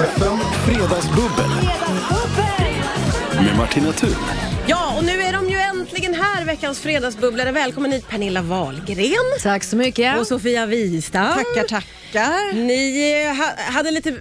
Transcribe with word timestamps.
Fredagsbubbel 0.00 1.50
med 3.44 3.56
Martina 3.56 3.92
Thun. 3.92 4.14
Ja, 4.66 4.94
och 4.98 5.04
nu 5.04 5.22
är 5.22 5.32
de 5.32 5.48
ju 5.48 5.58
äntligen 5.58 6.14
här, 6.14 6.44
veckans 6.44 6.80
fredagsbubblare. 6.80 7.52
Välkommen 7.52 7.92
hit 7.92 8.08
Pernilla 8.08 8.42
Wahlgren 8.42 9.22
Tack 9.42 9.64
så 9.64 9.76
mycket. 9.76 10.18
och 10.18 10.26
Sofia 10.26 10.66
Wistam. 10.66 11.34
Tackar, 11.34 11.62
tackar. 11.62 11.84
Ni 12.54 13.12
eh, 13.26 13.36
ha, 13.36 13.72
hade 13.72 13.90
lite 13.90 14.14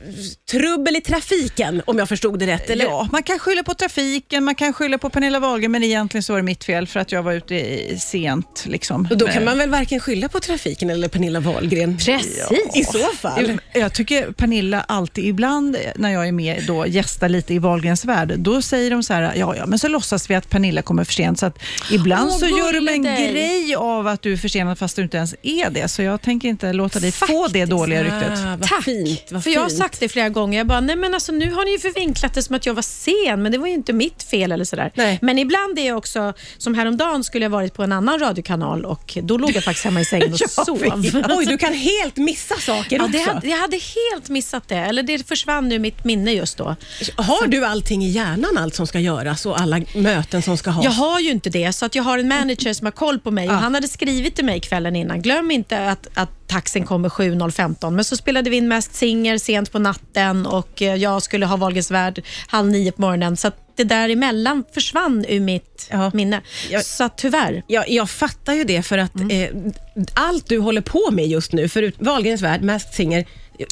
trubbel 0.52 0.96
i 0.96 1.02
trafiken 1.02 1.82
om 1.86 1.98
jag 1.98 2.10
förstod 2.10 2.40
det 2.40 2.48
rätt, 2.48 2.70
eller? 2.70 2.86
Ja, 2.86 3.08
man 3.12 3.24
kan 3.24 3.40
skylla 3.40 3.64
på 3.64 3.74
trafiken, 3.74 4.44
man 4.44 4.56
kan 4.56 4.74
skylla 4.74 4.98
på 4.98 5.10
Pernilla 5.10 5.40
Wahlgren, 5.40 5.72
men 5.72 5.84
egentligen 5.84 6.24
så 6.24 6.34
var 6.34 6.40
det 6.40 6.44
mitt 6.44 6.64
fel 6.64 6.88
för 6.88 7.00
att 7.00 7.12
jag 7.12 7.24
var 7.24 7.34
ute 7.34 7.56
i, 7.56 7.98
sent. 8.00 8.66
Liksom. 8.68 9.08
Och 9.12 9.18
då 9.18 9.28
kan 9.28 9.46
man 9.46 9.58
väl 9.58 9.70
varken 9.70 10.00
skylla 10.00 10.30
på 10.30 10.40
trafiken 10.40 10.90
eller 10.90 11.08
Pernilla 11.08 11.40
Wahlgren? 11.40 11.98
Precis. 11.98 12.48
I 12.76 12.84
så 12.84 13.04
fall. 13.18 13.60
Jag 13.74 13.94
tycker 13.94 14.32
Pernilla 14.32 14.86
alltid, 14.88 15.26
ibland 15.26 15.78
när 15.96 16.10
jag 16.10 16.28
är 16.28 16.32
med 16.32 16.64
då 16.68 16.88
gästar 16.88 17.30
lite 17.30 17.54
i 17.54 17.60
Wahlgrens 17.60 18.06
värld, 18.06 18.34
då 18.38 18.62
säger 18.62 18.92
de 18.92 19.04
så 19.04 19.14
här, 19.14 19.34
ja, 19.36 19.56
ja, 19.56 19.66
men 19.66 19.80
så 19.80 19.88
låtsas 19.88 20.30
vi 20.30 20.36
att 20.36 20.50
Pernilla 20.50 20.82
kommer 20.82 21.04
för 21.04 21.14
sent, 21.14 21.40
så 21.40 21.46
att 21.46 21.60
ibland 21.92 22.30
Åh, 22.32 22.38
så 22.38 22.46
gör 22.46 22.74
de 22.74 22.88
en 22.88 23.04
dig. 23.04 23.32
grej 23.32 23.76
av 23.76 24.08
att 24.08 24.22
du 24.22 24.34
är 24.34 24.38
försenad 24.38 24.80
fast 24.80 24.96
du 24.96 25.02
inte 25.02 25.18
ens 25.18 25.36
är 25.42 25.70
det, 25.70 25.88
så 25.88 26.02
jag 26.02 26.22
tänker 26.22 26.48
inte 26.48 26.74
låta 26.74 27.00
dig 27.00 27.12
få 27.12 27.48
det 27.48 27.66
dåliga 27.80 28.04
ryktet. 28.04 28.40
Ah, 28.46 28.56
vad 28.60 28.62
Tack. 28.70 28.84
fint. 28.84 29.24
Vad 29.32 29.44
För 29.44 29.52
jag 29.52 29.62
har 29.62 29.70
fint. 29.70 29.80
sagt 29.80 30.00
det 30.00 30.10
flera 30.10 30.30
gånger. 30.30 30.58
Jag 30.58 30.68
bara, 30.68 30.80
nej 30.80 30.96
men 30.96 31.14
alltså 31.14 31.32
nu 31.32 31.52
har 31.52 31.66
ni 31.66 31.72
ju 31.72 31.80
förvinklat 31.80 32.34
det 32.34 32.44
som 32.44 32.56
att 32.56 32.66
jag 32.66 32.74
var 32.74 32.82
sen, 32.82 33.42
men 33.44 33.52
det 33.52 33.58
var 33.58 33.68
ju 33.68 33.74
inte 33.74 33.94
mitt 33.94 34.24
fel 34.24 34.52
eller 34.52 34.66
sådär. 34.66 34.92
Nej. 34.96 35.20
Men 35.22 35.40
ibland 35.40 35.80
är 35.80 35.88
jag 35.88 35.98
också, 35.98 36.34
som 36.58 36.74
häromdagen 36.76 37.24
skulle 37.24 37.46
jag 37.46 37.50
varit 37.50 37.74
på 37.74 37.84
en 37.84 37.92
annan 37.92 38.20
radiokanal 38.20 38.86
och 38.86 39.18
då 39.24 39.38
låg 39.38 39.52
jag 39.52 39.64
faktiskt 39.64 39.86
hemma 39.86 40.02
i 40.02 40.06
sängen 40.06 40.34
och 40.34 40.40
sov. 40.50 40.84
Oj, 41.30 41.46
du 41.46 41.58
kan 41.58 41.74
helt 41.74 42.18
missa 42.18 42.56
saker 42.56 42.96
Ja, 42.98 43.04
också. 43.06 43.18
det 43.18 43.24
hade, 43.34 43.48
jag 43.48 43.58
hade 43.58 43.76
helt 44.12 44.30
missat 44.30 44.68
det, 44.68 44.76
eller 44.76 45.04
det 45.04 45.28
försvann 45.28 45.72
ur 45.72 45.80
mitt 45.80 46.04
minne 46.04 46.32
just 46.32 46.58
då. 46.58 46.76
Har 47.16 47.48
du 47.48 47.66
allting 47.66 48.04
i 48.06 48.10
hjärnan, 48.10 48.58
allt 48.58 48.76
som 48.76 48.88
ska 48.88 49.00
göras 49.00 49.46
och 49.46 49.60
alla 49.62 49.82
möten 49.96 50.42
som 50.42 50.58
ska 50.58 50.70
ha? 50.70 50.84
Jag 50.84 50.92
har 50.92 51.20
ju 51.20 51.30
inte 51.32 51.50
det, 51.50 51.74
så 51.74 51.86
att 51.86 51.96
jag 51.96 52.04
har 52.04 52.18
en 52.18 52.28
manager 52.28 52.74
som 52.74 52.86
har 52.86 52.92
koll 52.92 53.20
på 53.20 53.32
mig. 53.32 53.48
Och 53.50 53.56
han 53.56 53.74
hade 53.76 53.88
skrivit 53.88 54.36
till 54.36 54.46
mig 54.46 54.60
kvällen 54.60 54.96
innan, 54.96 55.22
glöm 55.22 55.52
inte 55.52 55.90
att, 55.90 56.08
att 56.14 56.30
taxin 56.50 56.86
kommer 56.86 57.10
7.015. 57.10 57.92
Men 57.92 58.06
så 58.06 58.18
spelade 58.18 58.50
vi 58.50 58.58
in 58.58 58.68
Masked 58.68 58.96
Singer 58.96 59.38
sent 59.38 59.72
på 59.72 59.80
natten 59.80 60.46
och 60.46 60.82
eh, 60.82 60.96
jag 60.96 61.24
skulle 61.24 61.46
ha 61.46 61.58
Wahlgrens 61.58 61.92
värld 61.92 62.24
halv 62.48 62.68
nio 62.72 62.92
på 62.92 63.02
morgonen. 63.02 63.38
Så 63.38 63.52
det 63.76 63.84
där 63.84 64.10
emellan 64.10 64.64
försvann 64.74 65.26
ur 65.30 65.40
mitt 65.40 65.88
Ja. 65.92 66.12
minne. 66.14 66.42
Jag- 66.70 66.86
Så 66.86 67.04
att 67.04 67.18
tyvärr. 67.18 67.64
Jag, 67.68 67.90
jag 67.90 68.10
fattar 68.10 68.54
ju 68.54 68.64
det 68.64 68.82
för 68.82 68.98
att 68.98 69.16
Mm. 69.16 69.32
eh, 69.66 69.72
allt 70.14 70.48
du 70.50 70.60
håller 70.60 70.82
på 70.82 71.12
med 71.12 71.28
just 71.28 71.52
nu, 71.54 71.70
förut 71.70 71.96
Wahlgrens 72.00 72.42
värld, 72.42 72.62
Masked 72.62 72.94
Singer, 72.94 73.26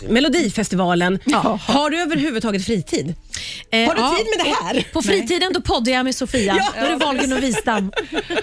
Melodifestivalen, 0.09 1.19
har 1.59 1.89
du 1.89 2.01
överhuvudtaget 2.01 2.65
fritid? 2.65 3.15
Eh, 3.69 3.87
Har 3.87 3.95
du 3.95 4.01
ja, 4.01 4.15
tid 4.17 4.25
med 4.37 4.45
det 4.45 4.65
här? 4.65 4.87
På 4.93 5.01
fritiden 5.01 5.53
då 5.53 5.61
poddar 5.61 5.91
jag 5.91 6.03
med 6.03 6.15
Sofia. 6.15 6.55
Ja. 6.57 6.73
Då 6.79 6.85
är 6.85 6.89
det 6.89 7.05
Wahlgren 7.05 7.33
och 7.33 7.43
Wistam. 7.43 7.91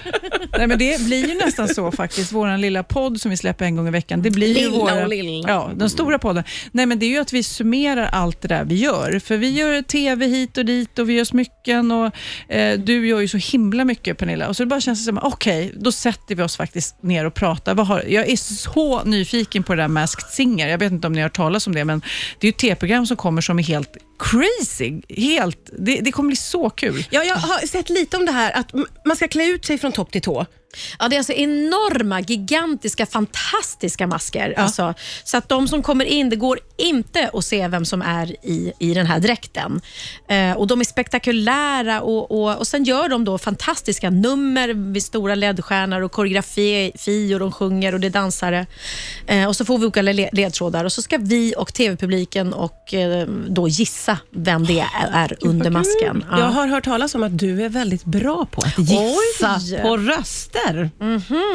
Nej, 0.57 0.67
men 0.67 0.79
det 0.79 1.01
blir 1.01 1.27
ju 1.27 1.33
nästan 1.33 1.67
så 1.67 1.91
faktiskt. 1.91 2.31
Vår 2.31 2.57
lilla 2.57 2.83
podd 2.83 3.21
som 3.21 3.31
vi 3.31 3.37
släpper 3.37 3.65
en 3.65 3.75
gång 3.75 3.87
i 3.87 3.91
veckan. 3.91 4.21
Det 4.21 4.31
blir 4.31 4.47
ju 4.47 4.53
Lilla 4.53 4.77
våra, 4.77 5.03
och 5.03 5.09
lilla. 5.09 5.49
Ja, 5.49 5.71
den 5.75 5.89
stora 5.89 6.19
podden. 6.19 6.43
Nej, 6.71 6.85
men 6.85 6.99
det 6.99 7.05
är 7.05 7.09
ju 7.09 7.17
att 7.17 7.33
vi 7.33 7.43
summerar 7.43 8.09
allt 8.11 8.41
det 8.41 8.47
där 8.47 8.63
vi 8.63 8.75
gör. 8.75 9.19
För 9.19 9.37
vi 9.37 9.49
gör 9.49 9.81
TV 9.81 10.25
hit 10.25 10.57
och 10.57 10.65
dit 10.65 10.99
och 10.99 11.09
vi 11.09 11.13
gör 11.13 11.25
smycken 11.25 11.91
och 11.91 12.11
eh, 12.53 12.79
du 12.79 13.07
gör 13.07 13.19
ju 13.19 13.27
så 13.27 13.37
himla 13.37 13.85
mycket 13.85 14.17
Pernilla. 14.17 14.47
Och 14.47 14.55
så 14.55 14.63
det 14.63 14.67
bara 14.67 14.81
känns 14.81 14.99
det 14.99 15.05
som, 15.05 15.19
okej, 15.23 15.73
då 15.75 15.91
sätter 15.91 16.35
vi 16.35 16.43
oss 16.43 16.57
faktiskt 16.57 17.03
ner 17.03 17.25
och 17.25 17.33
pratar. 17.33 17.75
Vad 17.75 17.87
har, 17.87 18.03
jag 18.07 18.29
är 18.29 18.37
så 18.37 19.03
nyfiken 19.03 19.63
på 19.63 19.75
det 19.75 19.81
där 19.81 19.87
Masked 19.87 20.29
Singer. 20.29 20.67
Jag 20.67 20.77
vet 20.77 20.91
inte 20.91 21.07
om 21.07 21.13
ni 21.13 21.21
har 21.21 21.29
hört 21.35 21.45
talas 21.45 21.67
om 21.67 21.75
det, 21.75 21.85
men 21.85 22.01
det 22.39 22.47
är 22.47 22.49
ju 22.49 22.49
ett 22.49 22.57
tv-program 22.57 23.05
som 23.05 23.17
kommer 23.17 23.41
som 23.41 23.59
är 23.59 23.63
helt 23.63 23.97
crazy. 24.19 25.01
Helt, 25.09 25.69
det, 25.77 26.01
det 26.01 26.11
kommer 26.11 26.27
bli 26.27 26.35
så 26.35 26.69
kul. 26.69 27.05
Ja, 27.09 27.23
jag 27.23 27.35
har 27.35 27.67
sett 27.67 27.89
lite 27.89 28.17
om 28.17 28.25
det 28.25 28.31
här 28.31 28.51
att 28.51 28.73
man 29.05 29.15
ska 29.15 29.27
klä 29.27 29.45
ut 29.45 29.65
sig 29.65 29.77
från 29.77 29.91
topp 29.91 30.11
till 30.11 30.21
tå. 30.21 30.45
Ja, 30.99 31.07
det 31.07 31.15
är 31.15 31.17
alltså 31.17 31.33
enorma, 31.33 32.21
gigantiska, 32.21 33.05
fantastiska 33.05 34.07
masker. 34.07 34.53
Alltså, 34.57 34.93
så 35.23 35.37
att 35.37 35.49
de 35.49 35.67
som 35.67 35.83
kommer 35.83 36.05
in, 36.05 36.29
det 36.29 36.35
går 36.35 36.59
inte 36.77 37.29
att 37.33 37.45
se 37.45 37.67
vem 37.67 37.85
som 37.85 38.01
är 38.01 38.31
i, 38.45 38.73
i 38.79 38.93
den 38.93 39.05
här 39.05 39.19
dräkten. 39.19 39.81
Eh, 40.29 40.51
och 40.51 40.67
De 40.67 40.79
är 40.79 40.85
spektakulära 40.85 42.01
och, 42.01 42.31
och, 42.31 42.57
och 42.57 42.67
sen 42.67 42.83
gör 42.83 43.09
de 43.09 43.25
då 43.25 43.37
fantastiska 43.37 44.09
nummer 44.09 44.93
vid 44.93 45.03
stora 45.03 45.35
ledstjärnor 45.35 46.01
och 46.01 46.11
koreografi 46.11 46.91
och 47.35 47.39
de 47.39 47.51
sjunger 47.51 47.93
och 47.93 47.99
det 47.99 48.07
är 48.07 48.11
dansare. 48.11 48.65
Eh, 49.27 49.47
och 49.47 49.55
Så 49.55 49.65
får 49.65 49.77
vi 49.77 49.85
olika 49.85 50.01
le- 50.01 50.29
ledtrådar 50.31 50.85
och 50.85 50.91
så 50.93 51.01
ska 51.01 51.17
vi 51.17 51.53
och 51.57 51.73
tv-publiken 51.73 52.53
och 52.53 52.93
eh, 52.93 53.27
då 53.47 53.67
gissa 53.67 54.17
vem 54.31 54.65
det 54.65 54.79
är, 54.79 55.09
är 55.13 55.37
under 55.41 55.69
masken. 55.69 56.25
Ja. 56.31 56.39
Jag 56.39 56.45
har 56.45 56.67
hört 56.67 56.83
talas 56.83 57.15
om 57.15 57.23
att 57.23 57.37
du 57.39 57.63
är 57.65 57.69
väldigt 57.69 58.05
bra 58.05 58.45
på 58.51 58.61
att 58.61 58.77
gissa 58.79 59.59
Oj. 59.71 59.81
på 59.81 59.97
röster. 59.97 60.64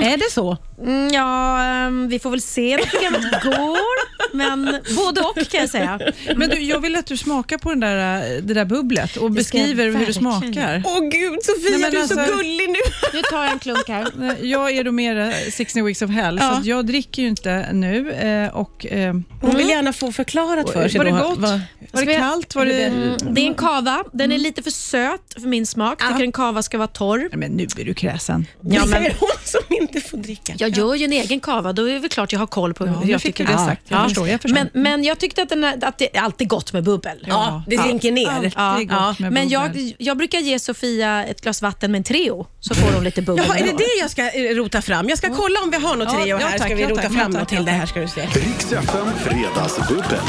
Är 0.03 0.17
det 0.17 0.31
så? 0.31 0.57
Mm, 0.83 1.09
ja, 1.13 1.63
ehm, 1.65 2.09
vi 2.09 2.19
får 2.19 2.31
väl 2.31 2.41
se 2.41 2.77
hur 2.77 2.85
programmet 2.85 3.43
går. 3.45 4.11
Men 4.37 4.79
både 4.97 5.21
och 5.21 5.49
kan 5.51 5.61
jag 5.61 5.71
säga. 5.71 6.01
Men 6.37 6.49
du, 6.49 6.61
jag 6.61 6.81
vill 6.81 6.97
att 6.97 7.07
du 7.07 7.17
smakar 7.17 7.59
på 7.59 7.71
den 7.71 7.81
där, 7.81 8.41
det 8.43 8.55
där 8.55 8.65
bubblet 8.65 9.17
och 9.17 9.31
Det 9.31 9.35
beskriver 9.35 9.85
hur 9.99 10.07
det 10.07 10.13
smakar. 10.15 10.83
Åh 10.87 11.01
gud 11.01 11.39
Sofia, 11.43 11.71
Nej, 11.71 11.81
men 11.81 11.91
du 11.91 11.99
är 12.01 12.07
så 12.07 12.21
alltså- 12.21 12.37
gullig 12.37 12.69
nu. 12.71 12.79
Nu 13.15 13.23
tar 13.23 13.43
jag 13.43 13.53
en 13.53 13.59
klunk 13.59 13.89
här. 13.89 14.07
Nej, 14.17 14.37
Jag 14.51 14.71
är 14.71 14.85
då 14.85 14.93
mer 14.93 15.51
16 15.51 15.85
weeks 15.85 16.03
of 16.03 16.11
hell, 16.11 16.39
Ja. 16.41 16.49
så 16.49 16.55
att 16.61 16.65
jag 16.67 16.87
dricker 16.87 17.23
ju 17.23 17.29
inte 17.29 17.73
nu. 17.73 18.11
eh, 18.13 18.49
Och, 18.57 18.87
eh, 18.87 19.15
Hon 19.41 19.57
vill 19.57 19.69
gärna 19.69 19.93
få 19.93 20.13
förklarat 20.13 20.71
för 20.71 20.89
sig. 20.89 20.99
var 20.99 21.05
det 21.05 21.11
gott? 21.11 21.39
Vad- 21.39 21.61
Var 21.93 22.05
det 22.05 22.15
kallt? 22.17 22.55
Var 22.55 22.67
det... 22.67 22.85
Mm, 22.85 23.17
det 23.35 23.41
är 23.41 23.47
en 23.47 23.55
kava. 23.55 24.05
Den 24.13 24.33
är 24.33 24.39
lite 24.39 24.63
för 24.63 24.71
söt 24.71 25.33
för 25.35 25.41
min 25.49 25.67
smak. 25.67 26.03
Jag 26.03 26.09
tycker 26.13 26.25
en 26.25 26.33
kava 26.33 26.63
ska 26.63 26.79
vara 26.79 26.89
torr. 26.89 27.29
Men 27.33 27.51
nu 27.51 27.67
är 27.79 27.85
du 27.85 27.95
kräsen. 27.95 28.47
Ja, 28.61 28.81
men 28.81 28.89
säger 28.89 29.17
hon 29.21 29.29
som 29.45 29.61
inte 29.81 30.01
får 30.01 30.19
dricka. 30.19 30.53
jag 30.59 30.70
gör 30.71 30.95
ju 30.95 31.05
en 31.05 31.13
egen 31.13 31.41
kava, 31.41 31.73
då 31.73 31.89
är 31.89 31.93
det 31.93 31.99
väl 31.99 32.11
klart 32.11 32.33
jag 32.33 32.41
har 32.41 32.47
koll 32.47 32.75
på 32.75 32.87
Ja, 32.87 32.93
hur 32.93 33.13
jag 33.13 33.21
tycker 33.21 33.45
det 33.45 33.59
sagt. 33.59 33.83
Jag 33.89 34.05
förstår, 34.05 34.29
jag 34.29 34.43
förstår. 34.43 34.55
Men, 34.55 34.71
men 34.73 35.05
jag 35.05 35.19
tyckte 35.19 35.43
att, 35.43 35.49
den 35.49 35.65
är, 35.65 35.85
att 35.85 35.99
det 35.99 36.17
är 36.17 36.21
alltid 36.21 36.49
gott 36.49 36.73
med 36.73 36.85
bubbel. 36.85 37.27
Ja, 37.27 37.63
det 37.67 37.77
rinker 37.77 38.13
ner. 38.13 38.53
Alltid 38.57 38.91
Ja, 38.91 39.15
ja. 39.19 39.31
Men 39.31 39.49
jag, 39.49 39.95
jag 39.99 40.17
brukar 40.17 40.39
ge 40.39 40.59
Sofia 40.59 41.25
ett 41.25 41.41
glas 41.41 41.63
vatten 41.63 41.93
med 41.93 41.99
en 41.99 42.05
Treo, 42.05 42.47
så 42.61 42.75
får 42.75 42.93
hon 42.93 43.05
lite 43.05 43.23
bubbel. 43.23 43.45
Jaha, 43.49 43.59
är 43.59 43.65
det 43.65 43.73
det 43.79 44.01
jag 44.01 44.11
ska 44.11 44.31
eh, 44.31 44.55
rota 44.55 44.83
fram? 44.83 45.09
Jag 45.09 45.19
ska 45.19 45.35
kolla 45.35 45.61
om 45.61 45.71
vi 45.71 45.77
har 45.77 45.97
något 45.97 46.09
Ja, 46.13 46.21
Treo 46.23 46.41
ja, 46.41 46.47
här. 46.47 46.59
tack, 46.59 46.67
ska 46.67 46.75
vi 46.75 46.83
ja, 46.83 46.89
rota 46.89 47.03
fram 47.03 47.33
ja, 47.33 47.41
något 47.41 47.49
till 47.49 47.65
det 47.65 47.71
här 47.71 47.87
ska 47.87 48.01
du 48.01 48.09
se. 48.09 48.21
FM 48.21 49.09
Fredagsbubbel 49.25 50.21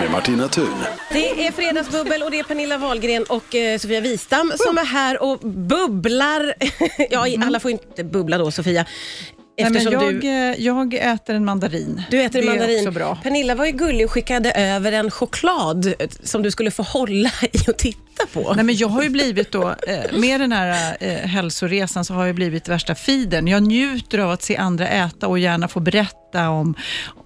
med 0.00 0.10
Martina 0.10 0.48
Thun. 0.48 0.74
Det 1.12 1.46
är 1.46 1.52
fredagsbubbel 1.52 2.22
och 2.22 2.30
det 2.30 2.38
är 2.38 2.44
Pernilla 2.44 2.78
Wahlgren 2.78 3.24
och 3.28 3.54
eh, 3.54 3.78
Sofia 3.78 4.00
Wistam 4.00 4.52
som 4.56 4.78
är 4.78 4.84
här 4.84 5.22
och 5.22 5.38
bubblar. 5.38 6.54
ja, 7.10 7.26
i- 7.28 7.38
alla 7.46 7.60
får 7.60 7.70
inte 7.70 8.04
bubbla 8.04 8.38
då 8.38 8.50
Sofia. 8.50 8.84
Nej, 9.60 9.70
men 9.70 9.82
jag, 9.92 10.20
du, 10.20 10.28
eh, 10.28 10.54
jag 10.58 10.94
äter 10.94 11.34
en 11.36 11.44
mandarin. 11.44 12.02
du 12.10 12.22
äter 12.22 12.40
det 12.40 12.46
mandarin. 12.46 12.76
är 12.76 12.80
också 12.80 12.90
bra. 12.90 13.18
Pernilla 13.22 13.54
var 13.54 13.66
ju 13.66 13.72
gullig 13.72 14.06
och 14.06 14.12
skickade 14.12 14.52
över 14.52 14.92
en 14.92 15.10
choklad 15.10 15.86
eh, 15.86 16.08
som 16.22 16.42
du 16.42 16.50
skulle 16.50 16.70
få 16.70 16.82
hålla 16.82 17.30
i 17.52 17.70
och 17.70 17.76
titta 17.78 18.26
på. 18.32 18.52
Nej, 18.54 18.64
men 18.64 18.76
jag 18.76 18.88
har 18.88 19.02
ju 19.02 19.08
blivit 19.08 19.52
då, 19.52 19.68
eh, 19.86 20.18
med 20.18 20.40
den 20.40 20.52
här 20.52 20.96
eh, 21.00 21.12
hälsoresan 21.14 22.04
så 22.04 22.14
har 22.14 22.26
jag 22.26 22.34
blivit 22.34 22.68
värsta 22.68 22.94
feeden. 22.94 23.48
Jag 23.48 23.62
njuter 23.62 24.18
av 24.18 24.30
att 24.30 24.42
se 24.42 24.56
andra 24.56 24.88
äta 24.88 25.28
och 25.28 25.38
gärna 25.38 25.68
få 25.68 25.80
berätta 25.80 26.16
om 26.34 26.74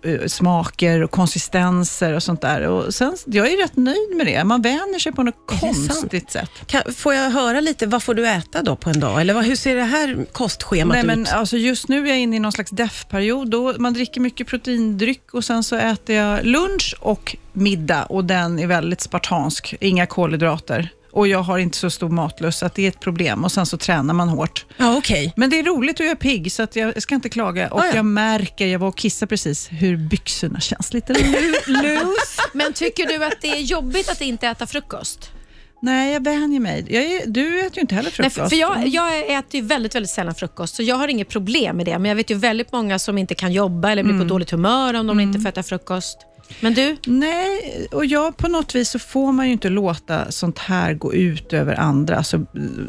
eh, 0.05 0.27
smaker 0.27 1.03
och 1.03 1.11
konsistenser 1.11 2.13
och 2.13 2.23
sånt 2.23 2.41
där. 2.41 2.61
Och 2.61 2.95
sen, 2.95 3.17
jag 3.27 3.53
är 3.53 3.57
rätt 3.57 3.77
nöjd 3.77 4.17
med 4.17 4.27
det. 4.27 4.45
Man 4.45 4.63
vänjer 4.63 4.99
sig 4.99 5.13
på 5.13 5.23
något 5.23 5.47
konstigt 5.47 6.31
sätt. 6.31 6.51
Kan, 6.67 6.83
får 6.95 7.15
jag 7.15 7.31
höra 7.31 7.61
lite, 7.61 7.87
vad 7.87 8.03
får 8.03 8.15
du 8.15 8.29
äta 8.29 8.63
då 8.63 8.77
på 8.77 8.91
en 8.91 9.01
dag? 9.01 9.21
Eller 9.21 9.35
vad, 9.35 9.45
hur 9.45 9.57
ser 9.57 9.77
det 9.77 9.83
här 9.83 10.27
kostschemat 10.33 10.95
Nej, 10.95 11.05
men, 11.05 11.23
ut? 11.23 11.33
alltså 11.33 11.57
just 11.57 11.89
nu 11.89 12.05
är 12.05 12.09
jag 12.09 12.19
inne 12.19 12.37
i 12.37 12.39
någon 12.39 12.53
slags 12.53 12.71
DEF-period. 12.71 13.51
Då 13.51 13.75
Man 13.79 13.93
dricker 13.93 14.21
mycket 14.21 14.47
proteindryck 14.47 15.35
och 15.35 15.45
sen 15.45 15.63
så 15.63 15.77
äter 15.77 16.17
jag 16.17 16.45
lunch 16.45 16.95
och 17.01 17.37
middag 17.53 18.05
och 18.05 18.25
den 18.25 18.59
är 18.59 18.67
väldigt 18.67 19.01
spartansk. 19.01 19.75
Inga 19.81 20.07
kolhydrater. 20.07 20.91
Och 21.15 21.29
jag 21.29 21.39
har 21.43 21.59
inte 21.59 21.79
så 21.79 21.91
stor 21.91 22.09
matlust, 22.09 22.59
så 22.59 22.67
att 22.67 22.75
det 22.75 22.83
är 22.85 22.89
ett 22.89 23.01
problem. 23.01 23.45
Och 23.45 23.53
sen 23.53 23.67
så 23.67 23.77
tränar 23.79 24.15
man 24.15 24.29
hårt. 24.29 24.67
Ja, 24.77 24.97
okej. 24.97 25.33
Men 25.37 25.51
det 25.51 25.59
är 25.59 25.63
roligt 25.65 26.01
och 26.01 26.07
jag 26.07 26.11
är 26.13 26.17
pigg, 26.17 26.53
så 26.53 26.63
att 26.63 26.77
jag 26.77 27.03
ska 27.03 27.15
inte 27.15 27.29
klaga. 27.29 27.69
Och 27.69 27.81
Ah, 27.81 27.87
ja. 27.87 27.93
jag 27.95 28.05
märker, 28.05 28.67
jag 28.67 28.79
var 28.79 28.89
och 28.89 28.97
kissade 28.97 29.29
precis, 29.31 29.69
hur 29.71 29.97
byxorna 29.97 30.61
känns 30.61 30.93
lite 30.93 31.13
lo- 31.13 31.73
loose. 31.83 32.43
Men 32.53 32.73
tycker 32.73 33.07
du 33.07 33.25
att 33.25 33.37
det 33.43 33.49
är 33.51 33.61
jobbigt 33.61 34.09
att 34.11 34.21
inte 34.21 34.49
äta 34.49 34.67
frukost? 34.67 35.31
Nej, 35.83 36.13
jag 36.13 36.25
vänjer 36.25 36.61
mig. 36.61 36.87
Jag 36.89 37.05
är, 37.05 37.23
du 37.27 37.61
äter 37.61 37.77
ju 37.77 37.81
inte 37.81 37.95
heller 37.95 38.13
Nej, 38.19 38.31
frukost. 38.31 38.37
för 38.37 38.49
för 38.49 38.57
jag, 38.57 38.87
jag 38.89 39.19
äter 39.39 39.61
ju 39.61 39.67
väldigt, 39.67 39.95
väldigt 39.95 40.11
sällan 40.11 40.35
frukost, 40.35 40.75
så 40.75 40.83
jag 40.83 40.97
har 40.97 41.09
inget 41.09 41.29
problem 41.29 41.77
med 41.77 41.87
det. 41.87 41.99
Men 41.99 42.09
jag 42.09 42.17
vet 42.17 42.31
ju 42.31 42.35
väldigt 42.35 42.73
många 42.73 42.99
som 42.99 43.19
inte 43.19 43.35
kan 43.35 43.53
jobba 43.53 43.91
eller 43.91 44.03
blir 44.03 44.19
på 44.19 44.25
dåligt 44.25 44.51
humör 44.51 44.95
om 44.95 45.07
de 45.07 45.21
inte 45.21 45.41
får 45.41 45.49
äta 45.49 45.63
frukost. 45.63 46.19
Men 46.61 46.75
du? 46.75 46.97
Nej, 47.07 47.87
och 47.93 48.07
jag 48.07 48.37
på 48.37 48.49
något 48.49 48.75
vis 48.75 48.91
så 48.91 48.99
får 48.99 49.33
man 49.33 49.47
ju 49.47 49.53
inte 49.53 49.69
låta 49.69 50.31
sånt 50.33 50.59
här 50.59 50.95
gå 50.95 51.15
ut 51.15 51.53
över 51.53 51.75
andra. 51.81 52.17
Alltså, 52.17 52.39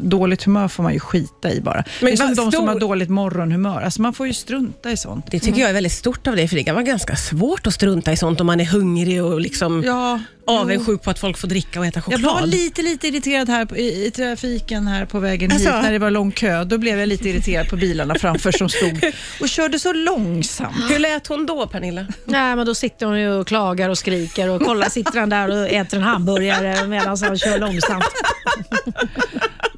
dåligt 0.02 0.42
humör 0.44 0.68
får 0.68 0.82
man 0.82 0.92
ju 0.92 1.00
skita 1.00 1.52
i 1.52 1.60
bara. 1.60 1.84
Men 2.00 2.06
det 2.06 2.12
är 2.12 2.16
som 2.16 2.34
de 2.34 2.52
som 2.52 2.68
har 2.68 2.80
dåligt 2.80 3.08
morgonhumör. 3.10 3.80
Alltså, 3.82 4.02
man 4.02 4.14
får 4.14 4.26
ju 4.26 4.32
strunta 4.32 4.90
i 4.90 4.96
sånt. 4.96 5.26
Det 5.30 5.40
tycker 5.40 5.60
jag 5.60 5.70
är 5.70 5.74
väldigt 5.74 5.92
stort 5.92 6.26
av 6.26 6.36
dig, 6.36 6.48
för 6.48 6.56
det 6.56 6.64
kan 6.64 6.74
vara 6.74 6.84
ganska 6.84 7.16
svårt 7.16 7.66
att 7.66 7.74
strunta 7.74 8.12
i 8.12 8.16
sånt 8.16 8.40
om 8.40 8.46
man 8.46 8.60
är 8.60 8.64
hungrig 8.64 9.24
och 9.24 9.40
liksom 9.40 9.82
Ja, 9.84 10.20
avundsjuk 10.46 11.02
på 11.02 11.10
att 11.10 11.18
folk 11.18 11.38
får 11.38 11.48
dricka 11.48 11.80
och 11.80 11.86
äta 11.86 11.98
Jag 11.98 12.04
choklad. 12.04 12.22
var 12.40 12.46
lite, 12.46 12.82
lite 12.82 13.08
irriterad 13.08 13.48
här 13.48 13.64
på, 13.64 13.76
i, 13.76 14.06
i 14.06 14.10
trafiken 14.10 14.86
här 14.86 15.04
på 15.06 15.18
vägen 15.20 15.52
Alltså. 15.52 15.68
hit 15.70 15.82
när 15.82 15.92
det 15.92 15.98
var 15.98 16.10
lång 16.10 16.32
kö. 16.32 16.64
Då 16.64 16.78
blev 16.78 16.98
jag 16.98 17.08
lite 17.08 17.28
irriterad 17.28 17.68
på 17.68 17.76
bilarna 17.76 18.14
framför 18.14 18.52
som 18.52 18.68
stod 18.68 19.12
och 19.40 19.48
körde 19.48 19.78
så 19.78 19.92
långsamt. 19.92 20.76
Hur 20.90 20.98
lät 20.98 21.26
hon 21.26 21.46
då, 21.46 21.66
Pernilla? 21.66 22.06
Nej, 22.24 22.56
men 22.56 22.66
då 22.66 22.74
sitter 22.74 23.06
hon 23.06 23.20
ju 23.20 23.28
och 23.32 23.45
klagar 23.46 23.88
och 23.88 23.98
skriker 23.98 24.48
och 24.50 24.62
kolla 24.62 24.90
sitter 24.90 25.20
han 25.20 25.28
där 25.28 25.48
och 25.62 25.68
äter 25.68 25.96
en 25.98 26.02
hamburgare 26.04 26.86
medan 26.86 27.06
han 27.22 27.38
kör 27.38 27.58
långsamt. 27.58 28.04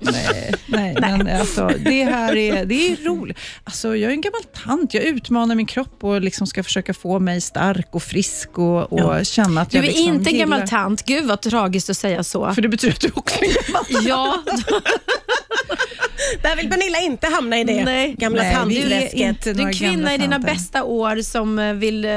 Nej, 0.00 0.55
nej, 0.67 0.94
men 1.00 1.41
alltså, 1.41 1.70
det 1.85 2.05
här 2.05 2.37
är, 2.37 2.65
det 2.65 2.93
är 2.93 2.97
roligt. 3.05 3.38
Alltså, 3.65 3.97
jag 3.97 4.09
är 4.11 4.15
en 4.15 4.20
gammal 4.20 4.43
tant. 4.65 4.94
Jag 4.94 5.03
utmanar 5.05 5.55
min 5.55 5.67
kropp 5.67 6.05
och 6.05 6.20
liksom 6.20 6.47
ska 6.47 6.65
försöka 6.65 6.94
få 6.94 7.19
mig 7.19 7.41
stark 7.41 7.88
och 7.91 8.03
frisk 8.03 8.59
och, 8.59 8.93
och 8.93 9.26
känna 9.26 9.61
att 9.61 9.71
Du 9.71 9.76
jag 9.79 9.85
är 9.85 9.88
liksom 9.88 10.14
inte 10.14 10.31
en 10.31 10.35
gillar- 10.35 10.47
gammal 10.47 10.69
tant. 10.69 11.05
Gud 11.06 11.26
vad 11.26 11.41
tragiskt 11.43 11.91
att 11.91 11.97
säga 11.97 12.25
så. 12.25 12.53
För 12.55 12.62
det 12.62 12.69
betyder 12.69 12.94
att 12.94 13.00
du 13.00 13.11
också 13.14 13.38
är 13.41 13.44
en 13.49 13.55
gammal 13.67 13.85
Ja, 14.09 14.43
Där 16.43 16.56
vill 16.56 16.70
Pernilla 16.70 16.99
inte 16.99 17.26
hamna 17.26 17.59
i 17.59 17.65
det 17.65 17.85
Nej. 17.85 18.15
gamla 18.19 18.43
Nej, 18.43 18.55
tandträsket. 18.55 19.44
du 19.56 19.62
är 19.62 19.67
en 19.67 19.73
kvinna 19.73 20.15
i 20.15 20.19
dina 20.19 20.32
tanter. 20.37 20.53
bästa 20.55 20.85
år 20.85 21.23
som 21.23 21.59
eh, 21.59 21.73
vill 21.73 22.05
eh, 22.05 22.11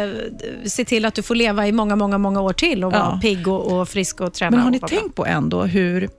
se 0.65 0.86
till 0.86 1.06
att 1.06 1.13
du 1.13 1.21
får 1.24 1.36
leva 1.36 1.68
i 1.68 1.71
många, 1.71 1.95
många, 1.95 2.18
många 2.18 2.42
år 2.42 2.53
till 2.53 2.83
och 2.83 2.92
vara 2.92 3.01
Ja. 3.13 3.19
pigg 3.21 3.48
och, 3.48 3.80
och 3.80 3.89
frisk 3.89 4.21
och 4.21 4.33
träna. 4.33 4.51
Men 4.51 4.59
har 4.63 4.71
ni 4.71 4.80
tänkt 4.80 5.15
på 5.15 5.25
ändå 5.25 5.63
hur, 5.63 6.09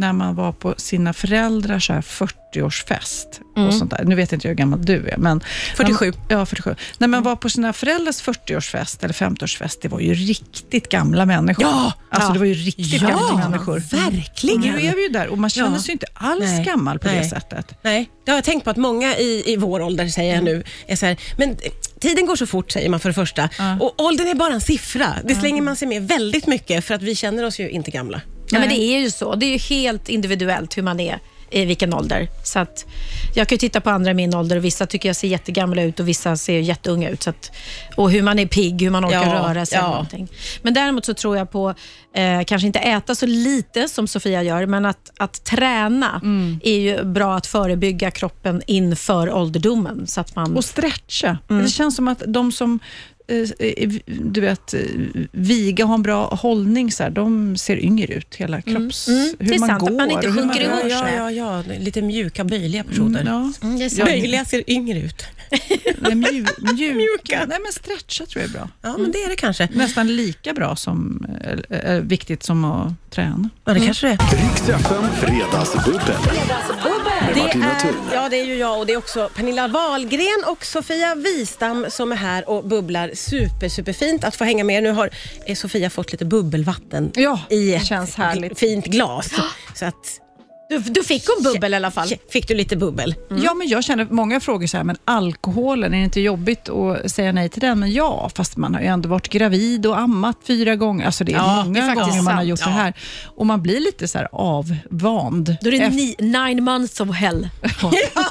när 0.00 0.12
man 0.12 0.34
var 0.34 0.52
på 0.52 0.74
sina 0.76 1.12
föräldrars 1.12 1.86
så 1.86 1.92
här 1.92 2.00
40-årsfest 2.00 3.26
Mm. 3.56 3.68
och 3.68 3.74
sånt 3.74 3.90
där. 3.90 4.04
Nu 4.04 4.14
vet 4.14 4.32
inte 4.32 4.46
jag 4.48 4.50
hur 4.50 4.56
gammal 4.56 4.84
du 4.84 5.08
är, 5.08 5.16
men... 5.16 5.40
47. 5.76 6.12
Ja, 6.28 6.46
47. 6.46 6.74
När 6.98 7.08
man 7.08 7.22
var 7.22 7.36
på 7.36 7.50
sina 7.50 7.72
föräldrars 7.72 8.22
40-årsfest 8.22 9.04
eller 9.04 9.14
50-årsfest, 9.14 9.78
det 9.82 9.88
var 9.88 10.00
ju 10.00 10.14
riktigt 10.14 10.88
gamla 10.88 11.26
människor. 11.26 11.64
Ja! 11.64 11.92
Alltså 12.10 12.28
Ja. 12.28 12.32
det 12.32 12.38
var 12.38 12.46
ju 12.46 12.54
riktigt 12.54 13.00
gamla 13.00 13.48
människor. 13.48 13.78
verkligen. 13.80 14.60
Nu 14.60 14.80
är 14.86 14.94
vi 14.94 15.02
ju 15.02 15.08
där 15.08 15.28
och 15.28 15.38
man 15.38 15.50
känner 15.50 15.76
Ja. 15.76 15.82
sig 15.82 15.92
inte 15.92 16.06
alls 16.14 16.40
Nej. 16.44 16.64
gammal 16.64 16.98
på 16.98 17.08
det 17.08 17.14
Nej. 17.14 17.28
sättet. 17.28 17.74
Nej, 17.82 18.10
det 18.24 18.30
har 18.30 18.36
jag 18.36 18.44
tänkt 18.44 18.64
på 18.64 18.70
att 18.70 18.76
många 18.76 19.16
i, 19.16 19.42
i 19.52 19.56
vår 19.56 19.80
ålder, 19.82 20.08
säger 20.08 20.34
jag 20.34 20.44
nu, 20.44 20.64
är 20.86 20.96
så 20.96 21.06
här, 21.06 21.16
men 21.38 21.56
tiden 22.00 22.26
går 22.26 22.36
så 22.36 22.46
fort 22.46 22.70
säger 22.72 22.88
man 22.88 23.00
för 23.00 23.08
det 23.08 23.14
första. 23.14 23.48
Och 23.80 24.00
åldern 24.04 24.28
är 24.28 24.34
bara 24.34 24.54
en 24.54 24.60
siffra. 24.60 25.14
Det 25.24 25.34
slänger 25.34 25.62
man 25.62 25.76
sig 25.76 25.88
med 25.88 26.08
väldigt 26.08 26.46
mycket 26.46 26.84
för 26.84 26.94
att 26.94 27.02
vi 27.02 27.14
känner 27.14 27.44
oss 27.44 27.60
ju 27.60 27.70
inte 27.70 27.90
gamla. 27.90 28.20
Ja, 28.52 28.58
men 28.60 28.68
det 28.68 28.80
är 28.80 28.98
ju 28.98 29.10
så. 29.10 29.34
Det 29.34 29.46
är 29.46 29.50
ju 29.52 29.58
helt 29.58 30.08
individuellt 30.08 30.78
hur 30.78 30.82
man 30.82 31.00
är 31.00 31.18
i 31.52 31.64
vilken 31.64 31.94
ålder. 31.94 32.28
Så 32.44 32.58
att 32.58 32.84
jag 33.34 33.48
kan 33.48 33.54
ju 33.56 33.58
titta 33.58 33.80
på 33.80 33.90
andra 33.90 34.10
i 34.10 34.14
min 34.14 34.34
ålder 34.34 34.56
och 34.56 34.64
vissa 34.64 34.86
tycker 34.86 35.08
jag 35.08 35.16
ser 35.16 35.28
jättegamla 35.28 35.82
ut 35.82 36.00
och 36.00 36.08
vissa 36.08 36.36
ser 36.36 36.58
jätteunga 36.60 37.08
ut. 37.10 37.22
Så 37.22 37.30
att, 37.30 37.50
och 37.96 38.10
hur 38.10 38.22
man 38.22 38.38
är 38.38 38.46
pigg, 38.46 38.82
hur 38.82 38.90
man 38.90 39.04
orkar 39.06 39.26
Ja, 39.26 39.34
röra 39.48 39.66
sig. 39.66 39.78
ja. 39.78 39.88
Någonting. 39.90 40.28
Men 40.62 40.74
däremot 40.74 41.04
så 41.04 41.14
tror 41.14 41.36
jag 41.36 41.50
på, 41.50 41.74
eh, 42.14 42.42
kanske 42.46 42.66
inte 42.66 42.78
äta 42.78 43.14
så 43.14 43.26
lite 43.26 43.88
som 43.88 44.06
Sofia 44.08 44.42
gör, 44.42 44.66
men 44.66 44.84
att, 44.86 45.10
att 45.18 45.44
träna 45.44 46.20
Mm. 46.22 46.60
är 46.64 46.78
ju 46.78 47.04
bra 47.04 47.36
att 47.36 47.46
förebygga 47.46 48.10
kroppen 48.10 48.62
inför 48.66 49.32
ålderdomen. 49.32 50.06
Så 50.06 50.20
att 50.20 50.36
man, 50.36 50.56
Och 50.56 50.64
stretcha. 50.64 51.38
Mm. 51.50 51.62
Det 51.62 51.68
känns 51.68 51.96
som 51.96 52.08
att 52.08 52.22
de 52.26 52.52
som 52.52 52.78
du 54.06 54.40
vet, 54.40 54.74
eh, 54.74 54.80
viga 55.32 55.86
har 55.86 55.94
en 55.94 56.02
bra 56.02 56.34
hållning, 56.34 56.92
så 56.92 57.02
här, 57.02 57.10
de 57.10 57.56
ser 57.56 57.76
yngre 57.84 58.14
ut. 58.14 58.34
Hela 58.34 58.62
kropps... 58.62 59.08
Mm. 59.08 59.34
Det 59.38 59.44
Hur 59.44 59.54
är 59.54 59.58
man 59.58 59.68
sant, 59.68 59.80
går 59.80 59.90
att 59.90 59.96
man 59.96 60.10
inte 60.10 60.28
och 60.28 60.34
sjunker 60.34 60.60
ihop. 60.60 60.90
Ja, 60.90 61.02
sig. 61.04 61.14
ja, 61.16 61.30
ja. 61.30 61.62
Lite 61.78 62.02
mjuka, 62.02 62.44
böjliga 62.44 62.84
personer. 62.84 63.20
Mm, 63.20 63.32
ja. 63.32 63.52
Mm, 63.66 63.78
det. 63.78 64.04
Böjliga 64.04 64.44
ser 64.44 64.70
yngre 64.70 64.98
ut. 64.98 65.24
Nej, 65.98 66.14
mju, 66.14 66.46
mjuka. 66.58 66.94
Mjuka. 66.94 67.46
Nej, 67.48 67.58
men 67.62 67.72
stretcha 67.72 68.26
tror 68.26 68.42
jag 68.42 68.48
är 68.50 68.52
bra. 68.52 68.68
Ja, 68.82 68.96
men 68.98 69.12
det 69.12 69.18
är 69.18 69.28
det 69.28 69.36
kanske. 69.36 69.68
Nästan 69.72 70.16
lika 70.16 70.54
bra 70.54 70.76
som, 70.76 71.26
eh, 71.70 71.78
eh, 71.78 72.00
viktigt 72.00 72.42
som 72.42 72.64
att 72.64 73.10
träna. 73.10 73.50
Ja, 73.64 73.74
det 73.74 73.80
kanske 73.80 74.06
det 74.06 74.12
är. 74.12 74.18
Riks 74.18 74.68
FM 74.68 75.04
Fredagsbubbel. 75.20 76.16
Det 77.34 77.40
är, 77.40 77.94
ja, 78.14 78.28
det 78.28 78.36
är 78.40 78.44
ju 78.44 78.54
jag 78.56 78.78
och 78.78 78.86
det 78.86 78.92
är 78.92 78.96
också 78.96 79.30
Pernilla 79.36 79.68
Wahlgren 79.68 80.44
och 80.46 80.64
Sofia 80.64 81.14
Wistam 81.14 81.86
som 81.88 82.12
är 82.12 82.16
här 82.16 82.48
och 82.48 82.64
bubblar 82.64 83.10
super, 83.14 83.68
superfint 83.68 84.24
att 84.24 84.36
få 84.36 84.44
hänga 84.44 84.64
med. 84.64 84.82
Nu 84.82 84.90
har 84.90 85.10
eh, 85.46 85.54
Sofia 85.54 85.90
fått 85.90 86.12
lite 86.12 86.24
bubbelvatten 86.24 87.12
Ja, 87.14 87.40
i 87.50 87.74
ett 87.74 87.86
känns 87.86 88.14
härligt. 88.14 88.58
fint 88.58 88.84
glas. 88.86 89.30
Så 89.74 89.84
att, 89.84 90.20
Du, 90.70 90.78
du 90.78 91.02
fick 91.04 91.24
en 91.38 91.44
bubbel 91.44 91.72
i 91.72 91.76
alla 91.76 91.90
fall. 91.90 92.08
fick 92.32 92.48
du 92.48 92.54
lite 92.54 92.76
bubbel. 92.76 93.14
Ja, 93.42 93.54
men 93.54 93.68
jag 93.68 93.84
känner, 93.84 94.06
många 94.10 94.40
frågar 94.40 94.66
så 94.66 94.76
här, 94.76 94.84
men 94.84 94.96
alkoholen, 95.04 95.94
är 95.94 95.98
det 95.98 96.04
inte 96.04 96.20
jobbigt 96.20 96.68
att 96.68 97.10
säga 97.10 97.32
nej 97.32 97.48
till 97.48 97.60
den? 97.60 97.80
Men 97.80 97.92
ja, 97.92 98.30
fast 98.34 98.56
man 98.56 98.74
har 98.74 98.80
ju 98.80 98.86
ändå 98.86 99.08
varit 99.08 99.28
gravid 99.28 99.86
och 99.86 99.98
ammat 99.98 100.36
fyra 100.46 100.76
gånger. 100.76 101.06
Alltså 101.06 101.24
det 101.24 101.32
är 101.32 101.36
Ja, 101.36 101.62
många 101.64 101.80
det 101.80 101.80
är 101.80 101.94
faktiskt 101.94 102.08
gånger 102.10 102.22
man 102.22 102.34
har 102.34 102.42
gjort 102.42 102.58
så 102.58 102.68
Ja. 102.68 102.72
här. 102.72 102.94
Och 103.36 103.46
man 103.46 103.62
blir 103.62 103.80
lite 103.80 104.08
så 104.08 104.18
här 104.18 104.28
avvand. 104.32 105.56
Då 105.60 105.68
är 105.68 105.72
det 105.72 105.76
Efter- 105.78 105.96
ni, 105.96 106.16
nine 106.18 106.64
months 106.64 107.00
of 107.00 107.10
hell. 107.16 107.48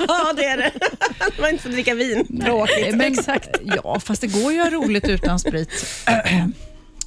Ja, 0.08 0.34
det 0.36 0.46
är 0.46 0.58
det. 0.58 0.72
Man 1.42 1.50
inte 1.50 1.64
får 1.64 1.70
dricka 1.70 1.96
vin. 1.96 2.42
Tråkigt. 2.46 2.96
Men, 2.96 3.02
Exakt. 3.14 3.50
Ja, 3.84 4.00
fast 4.00 4.22
det 4.22 4.28
går 4.28 4.54
ju 4.54 4.60
att 4.62 4.74
ha 4.74 4.80
roligt 4.80 5.08
utan 5.10 5.40
sprit. 5.40 5.70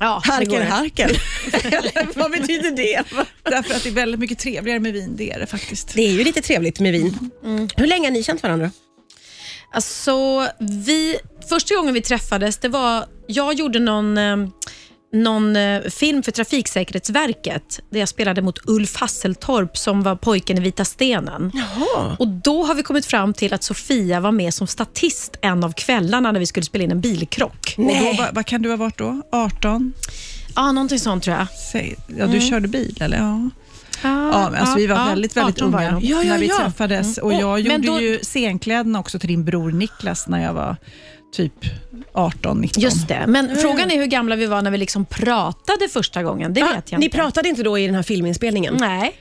Ja, 0.03 0.23
Harkel, 0.25 0.63
harkel. 0.63 1.19
Vad 2.15 2.31
betyder 2.31 2.71
det? 2.71 3.03
Därför 3.43 3.75
att 3.75 3.83
det 3.83 3.89
är 3.89 3.93
väldigt 3.93 4.21
mycket 4.21 4.39
trevligare 4.39 4.81
med 4.81 4.93
vin, 4.93 5.17
det 5.17 5.31
är 5.31 5.39
det 5.41 5.47
faktiskt. 5.47 5.95
Det 5.95 6.03
är 6.03 6.11
ju 6.11 6.25
lite 6.25 6.41
trevligt 6.41 6.81
med 6.81 6.93
vin. 6.93 7.31
Hur 7.77 7.87
länge 7.87 8.07
har 8.07 8.13
ni 8.13 8.23
känt 8.23 8.43
varandra? 8.43 8.71
Alltså, 9.73 10.49
vi, 10.59 11.17
första 11.49 11.75
gången 11.75 11.95
vi 11.95 12.03
träffades, 12.03 12.59
det 12.59 12.69
var, 12.69 13.05
jag 13.27 13.55
gjorde 13.55 13.79
någon, 13.79 14.19
eh, 14.19 14.37
någon 15.13 15.57
eh, 15.57 15.81
film 15.81 16.23
för 16.23 16.33
Trafiksäkerhetsverket 16.33 17.81
där 17.91 18.01
jag 18.01 18.09
spelade 18.09 18.43
mot 18.43 18.59
Ulf 18.67 18.97
Hasseltorp 18.97 19.77
som 19.79 20.03
var 20.03 20.17
pojken 20.17 20.59
i 20.59 20.61
Vita 20.61 20.85
stenen. 20.85 21.51
Jaha. 21.55 22.17
Och 22.19 22.29
Då 22.29 22.65
har 22.65 22.75
vi 22.75 22.83
kommit 22.83 23.07
fram 23.07 23.35
till 23.35 23.55
att 23.55 23.63
Sofia 23.63 24.21
var 24.21 24.33
med 24.33 24.55
som 24.55 24.67
statist 24.67 25.37
en 25.41 25.65
av 25.65 25.73
kvällarna 25.73 26.33
när 26.33 26.41
vi 26.41 26.47
skulle 26.47 26.65
spela 26.67 26.85
in 26.85 26.91
en 26.91 27.01
bilkrock. 27.01 27.75
Och 27.79 27.85
då, 27.85 27.91
Nej. 27.91 28.17
vad, 28.19 28.35
vad 28.35 28.47
kan 28.47 28.63
du 28.63 28.71
ha 28.71 28.77
varit 28.77 28.99
då? 28.99 29.23
18? 29.33 29.93
Ja, 30.57 30.73
någonting 30.73 30.99
sånt 30.99 31.23
tror 31.25 31.37
jag. 31.37 31.47
Säg, 31.73 31.97
ja, 32.19 32.27
du 32.27 32.41
körde 32.41 32.69
bil 32.69 32.99
eller? 33.01 33.19
Ja. 33.19 33.51
Ja, 34.03 34.29
Ja, 34.33 34.57
alltså, 34.59 34.77
vi 34.77 34.87
var 34.87 35.07
väldigt, 35.07 35.37
väldigt 35.37 35.57
18 35.57 35.73
var 35.73 35.83
jag 35.83 35.93
unga. 35.93 36.01
Ja, 36.07 36.23
ja, 36.23 36.33
när 36.33 36.39
vi 36.39 36.47
ja. 36.49 36.57
träffades. 36.59 37.19
Och 37.19 37.27
Och- 37.27 37.33
jag 37.33 37.61
gjorde 37.61 37.79
men 37.79 37.87
då- 37.87 38.01
ju 38.01 38.19
scenkläderna 38.19 38.99
också 39.01 39.19
till 39.19 39.29
din 39.29 39.45
bror 39.45 39.73
Niklas 39.73 40.29
när 40.29 40.43
jag 40.45 40.53
var 40.53 40.77
typ 41.33 41.53
18, 42.13 42.61
19. 42.61 42.83
Just 42.83 43.09
det, 43.09 43.25
men 43.27 43.57
frågan 43.57 43.91
är 43.91 43.97
hur 43.97 44.07
gamla 44.07 44.37
vi 44.37 44.47
var 44.47 44.63
när 44.63 44.71
vi 44.71 44.79
liksom 44.79 45.05
pratade 45.05 45.89
första 45.93 46.23
gången. 46.23 46.55
Det 46.55 46.63
Ah, 46.63 46.73
vet 46.75 46.93
jag 46.93 46.99
ni 46.99 47.05
inte. 47.05 47.19
pratade 47.19 47.49
inte 47.49 47.63
då 47.63 47.79
i 47.79 47.87
den 47.87 47.95
här 47.95 48.03
filminspelningen? 48.03 48.77
Nej. 48.81 49.13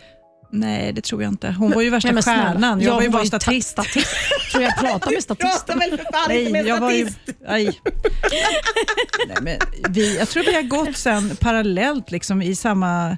Nej, 0.54 0.94
det 0.94 1.02
tror 1.02 1.24
jag 1.24 1.30
inte. 1.32 1.52
Hon 1.52 1.72
var 1.72 1.82
ju 1.82 1.90
värsta 1.90 2.08
Nej, 2.08 2.14
men 2.14 2.24
snälla. 2.24 2.44
stjärnan. 2.44 2.82
Jag 2.82 2.94
var 2.96 3.02
ju 3.02 3.10
bara 3.10 3.24
ta- 3.24 3.28
statist. 3.28 3.70
statist. 3.70 4.08
Tror 4.52 4.64
jag 4.64 4.78
pratade 4.78 5.14
med 5.16 5.24
statisten. 5.24 5.78
Prata 5.80 5.80
väl 5.80 5.90
för 5.90 6.06
fan 6.14 6.32
inte 6.32 6.44
Nej, 6.44 6.52
med 6.52 6.66
jag 6.68 6.80
var 6.80 6.92
ju... 6.92 7.08
Aj. 7.48 7.80
Nej, 9.28 9.38
men 9.42 9.58
vi, 9.94 10.18
jag 10.18 10.30
tror 10.30 10.44
vi 10.44 10.54
har 10.56 10.62
gått 10.62 10.98
sen 10.98 11.36
parallellt 11.40 12.12
liksom, 12.12 12.42
i 12.42 12.56
samma 12.56 13.18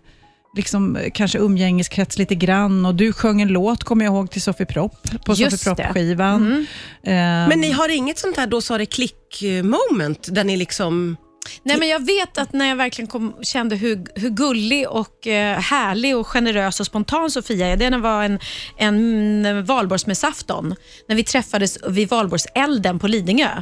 liksom, 0.56 0.98
kanske 1.14 1.38
umgängeskrets 1.38 2.18
lite 2.18 2.36
grann. 2.36 2.86
Och 2.86 2.96
du 2.96 3.14
sjöng 3.14 3.42
en 3.42 3.48
låt, 3.48 3.84
kommer 3.84 4.06
jag 4.06 4.14
ihåg, 4.14 4.32
till 4.32 4.42
Sofie 4.42 4.66
Propp 4.66 5.26
på 5.26 5.34
Just 5.34 5.60
Sofie. 5.60 5.76
Propp-skivan. 5.76 6.68
Eh, 7.04 7.14
Men 7.14 7.62
ni 7.62 7.72
har 7.72 7.90
inget 7.90 8.18
sånt 8.18 8.38
här 8.38 8.48
då 8.48 8.62
sa 8.62 8.78
det 8.78 8.86
klick-moment 8.86 10.28
där 10.32 10.44
ni 10.44 10.58
liksom... 10.58 11.18
Nej, 11.64 11.78
men 11.80 11.88
jag 11.88 12.06
vet 12.06 12.38
att 12.38 12.54
när 12.54 12.66
jag 12.70 12.76
verkligen 12.76 13.08
kom, 13.08 13.34
kände 13.42 13.76
hur, 13.76 14.06
hur 14.16 14.30
gullig 14.30 14.90
och 14.90 15.28
eh, 15.28 15.60
härlig 15.60 16.18
och 16.18 16.28
generös 16.28 16.80
och 16.80 16.86
spontan 16.86 17.32
Sofia 17.32 17.68
är, 17.68 17.78
det 17.78 17.98
var 17.98 18.24
en, 18.24 18.40
en 18.78 19.66
valborgsmässoafton, 19.66 20.76
när 21.08 21.16
vi 21.16 21.24
träffades 21.24 21.78
vid 21.88 22.10
valborgselden 22.10 23.00
på 23.00 23.08
Lidingö 23.08 23.62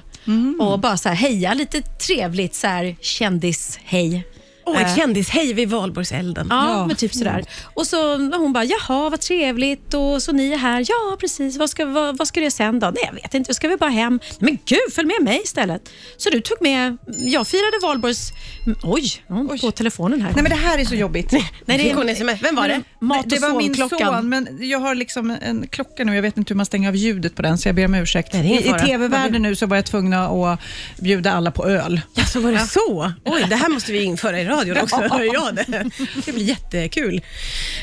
och 0.60 0.80
bara 0.80 0.98
så 0.98 1.10
här, 1.10 1.16
heja 1.16 1.54
lite 1.54 1.82
trevligt, 1.82 2.56
så 2.56 2.68
här, 2.68 2.96
kändis-hej. 3.02 4.24
Åh, 4.66 4.82
ett 4.82 4.88
Eh, 4.88 4.96
kändishej 4.96 5.54
vid 5.54 5.70
valborgselden. 5.70 6.48
Ja, 6.50 6.70
Ja. 6.74 6.88
men 6.88 6.96
typ 6.96 7.14
sådär. 7.14 7.46
Och 7.74 7.88
så 7.88 8.18
hon 8.18 8.54
bara, 8.54 8.64
jaha 8.64 9.10
vad 9.10 9.20
trevligt 9.20 9.94
och 9.94 10.24
så 10.24 10.32
ni 10.32 10.52
är 10.52 10.58
här. 10.58 10.86
Ja, 10.88 11.18
precis. 11.20 11.58
Vad 11.58 11.70
ska, 11.70 11.86
vad, 11.86 12.18
vad 12.18 12.28
ska 12.28 12.40
du 12.40 12.44
göra 12.44 12.52
sen 12.52 12.80
då? 12.80 12.88
Nej, 12.88 13.04
jag 13.06 13.14
vet 13.14 13.34
inte. 13.34 13.54
Ska 13.54 13.68
vi 13.68 13.78
bara 13.78 13.90
hem? 13.90 14.20
Men 14.40 14.58
gud, 14.66 14.80
följ 14.96 15.08
med 15.08 15.24
mig 15.24 15.42
istället. 15.44 15.90
Så 16.18 16.30
du 16.30 16.42
tog 16.42 16.62
med, 16.62 16.98
jag 17.20 17.48
firade 17.48 17.80
valborgs... 17.82 18.32
Oj, 18.84 19.04
hon 19.28 19.60
på 19.60 19.72
telefonen 19.72 20.22
här. 20.22 20.32
Nej, 20.34 20.44
men 20.44 20.50
det 20.52 20.58
här 20.58 20.78
är 20.78 20.86
så 20.86 20.96
jobbigt. 20.96 21.32
Nej, 21.66 21.78
det 21.78 22.12
sms? 22.12 22.44
Vem 22.44 22.56
var 22.56 22.68
det? 22.68 22.82
Mat 23.02 23.24
och 23.24 23.30
det 23.30 23.40
var 23.40 23.58
min 23.58 23.76
son, 23.76 24.30
men 24.30 24.58
jag 24.62 24.80
har 24.80 24.96
liksom 24.96 25.38
en 25.42 25.68
klocka 25.68 26.04
nu. 26.04 26.16
Jag 26.16 26.22
vet 26.22 26.38
inte 26.38 26.54
hur 26.54 26.58
man 26.58 26.66
stänger 26.66 26.90
av 26.90 26.96
ljudet 26.96 27.36
på 27.36 27.42
den, 27.42 27.58
så 27.58 27.68
jag 27.68 27.76
ber 27.76 27.86
om 27.86 27.96
ursäkt. 27.96 28.34
Nej, 28.34 28.68
är 28.68 28.78
I, 28.78 28.88
tv-världen 28.88 29.42
nu 29.42 29.56
så 29.56 29.66
var 29.66 29.76
jag 29.76 29.86
tvungen 29.86 30.14
att 30.14 30.60
bjuda 31.00 31.32
alla 31.32 31.52
på 31.52 31.68
öl. 31.68 32.02
Ja, 32.14 32.26
så 32.26 32.40
var 32.40 32.52
det 32.52 32.60
så? 32.60 33.14
Oj, 33.26 33.46
det 33.50 33.56
här 33.56 33.70
måste 33.70 33.92
vi 33.92 34.04
införa 34.04 34.40
i 34.42 34.44
radion 34.52 34.78
också, 34.78 34.96
hör 34.96 35.34
jag 35.34 35.56
det. 35.56 35.90
Det 36.26 36.32
blir 36.34 36.44
jättekul. 36.44 37.22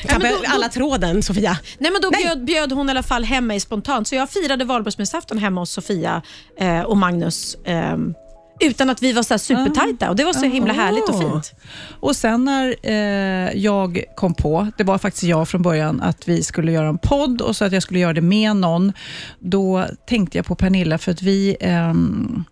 Då- 0.09 0.19
då- 0.19 0.41
alla 0.47 0.69
tråden, 0.69 1.23
Sofia. 1.23 1.57
Nej, 1.77 1.91
men 1.91 2.01
då 2.01 2.09
Nej. 2.11 2.23
bjöd, 2.23 2.45
bjöd 2.45 2.71
hon 2.71 2.87
i 2.89 2.91
alla 2.91 3.03
fall 3.03 3.23
hem 3.23 3.47
mig 3.47 3.59
spontant. 3.59 4.07
Så 4.07 4.15
jag 4.15 4.29
firade 4.29 4.65
valborgsmässoafton 4.65 5.37
hemma 5.37 5.61
hos 5.61 5.71
Sofia 5.71 6.21
eh, 6.59 6.81
och 6.81 6.97
Magnus. 6.97 7.57
ehm, 7.65 8.13
utan 8.61 8.89
att 8.89 9.01
vi 9.01 9.13
var 9.13 9.23
så 9.23 9.33
här 9.33 9.37
supertajta 9.39 10.09
och 10.09 10.15
det 10.15 10.23
var 10.23 10.33
så 10.33 10.45
himla 10.45 10.73
härligt 10.73 11.09
och 11.09 11.19
fint. 11.19 11.53
Och 11.99 12.15
sen 12.15 12.45
när 12.45 12.75
eh, 12.83 13.51
jag 13.57 14.03
kom 14.15 14.33
på, 14.33 14.67
det 14.77 14.83
var 14.83 14.97
faktiskt 14.97 15.23
jag 15.23 15.49
från 15.49 15.61
början, 15.61 16.01
att 16.01 16.27
vi 16.27 16.43
skulle 16.43 16.71
göra 16.71 16.87
en 16.89 16.97
podd 16.97 17.41
och 17.41 17.55
så 17.55 17.65
att 17.65 17.71
jag 17.71 17.83
skulle 17.83 17.99
göra 17.99 18.13
det 18.13 18.21
med 18.21 18.55
någon, 18.55 18.93
då 19.39 19.85
tänkte 20.07 20.37
jag 20.37 20.45
på 20.45 20.55
Pernilla 20.55 20.97
för 20.97 21.11
att 21.11 21.21
vi 21.21 21.57
ehm, 21.59 22.43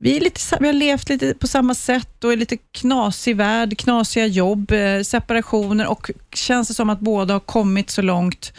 vi, 0.00 0.16
är 0.16 0.20
lite, 0.20 0.40
vi 0.60 0.66
har 0.66 0.72
levt 0.72 1.08
lite 1.08 1.34
på 1.34 1.46
samma 1.46 1.74
sätt 1.74 2.24
och 2.24 2.32
är 2.32 2.36
lite 2.36 2.56
knasig 2.56 3.36
värld, 3.36 3.78
knasiga 3.78 4.26
jobb, 4.26 4.72
eh, 4.72 5.02
separationer 5.02 5.86
och 5.86 6.10
känns 6.34 6.68
det 6.68 6.74
som 6.74 6.90
att 6.90 7.00
båda 7.00 7.34
har 7.34 7.40
kommit 7.40 7.90
så 7.90 8.02
långt 8.02 8.52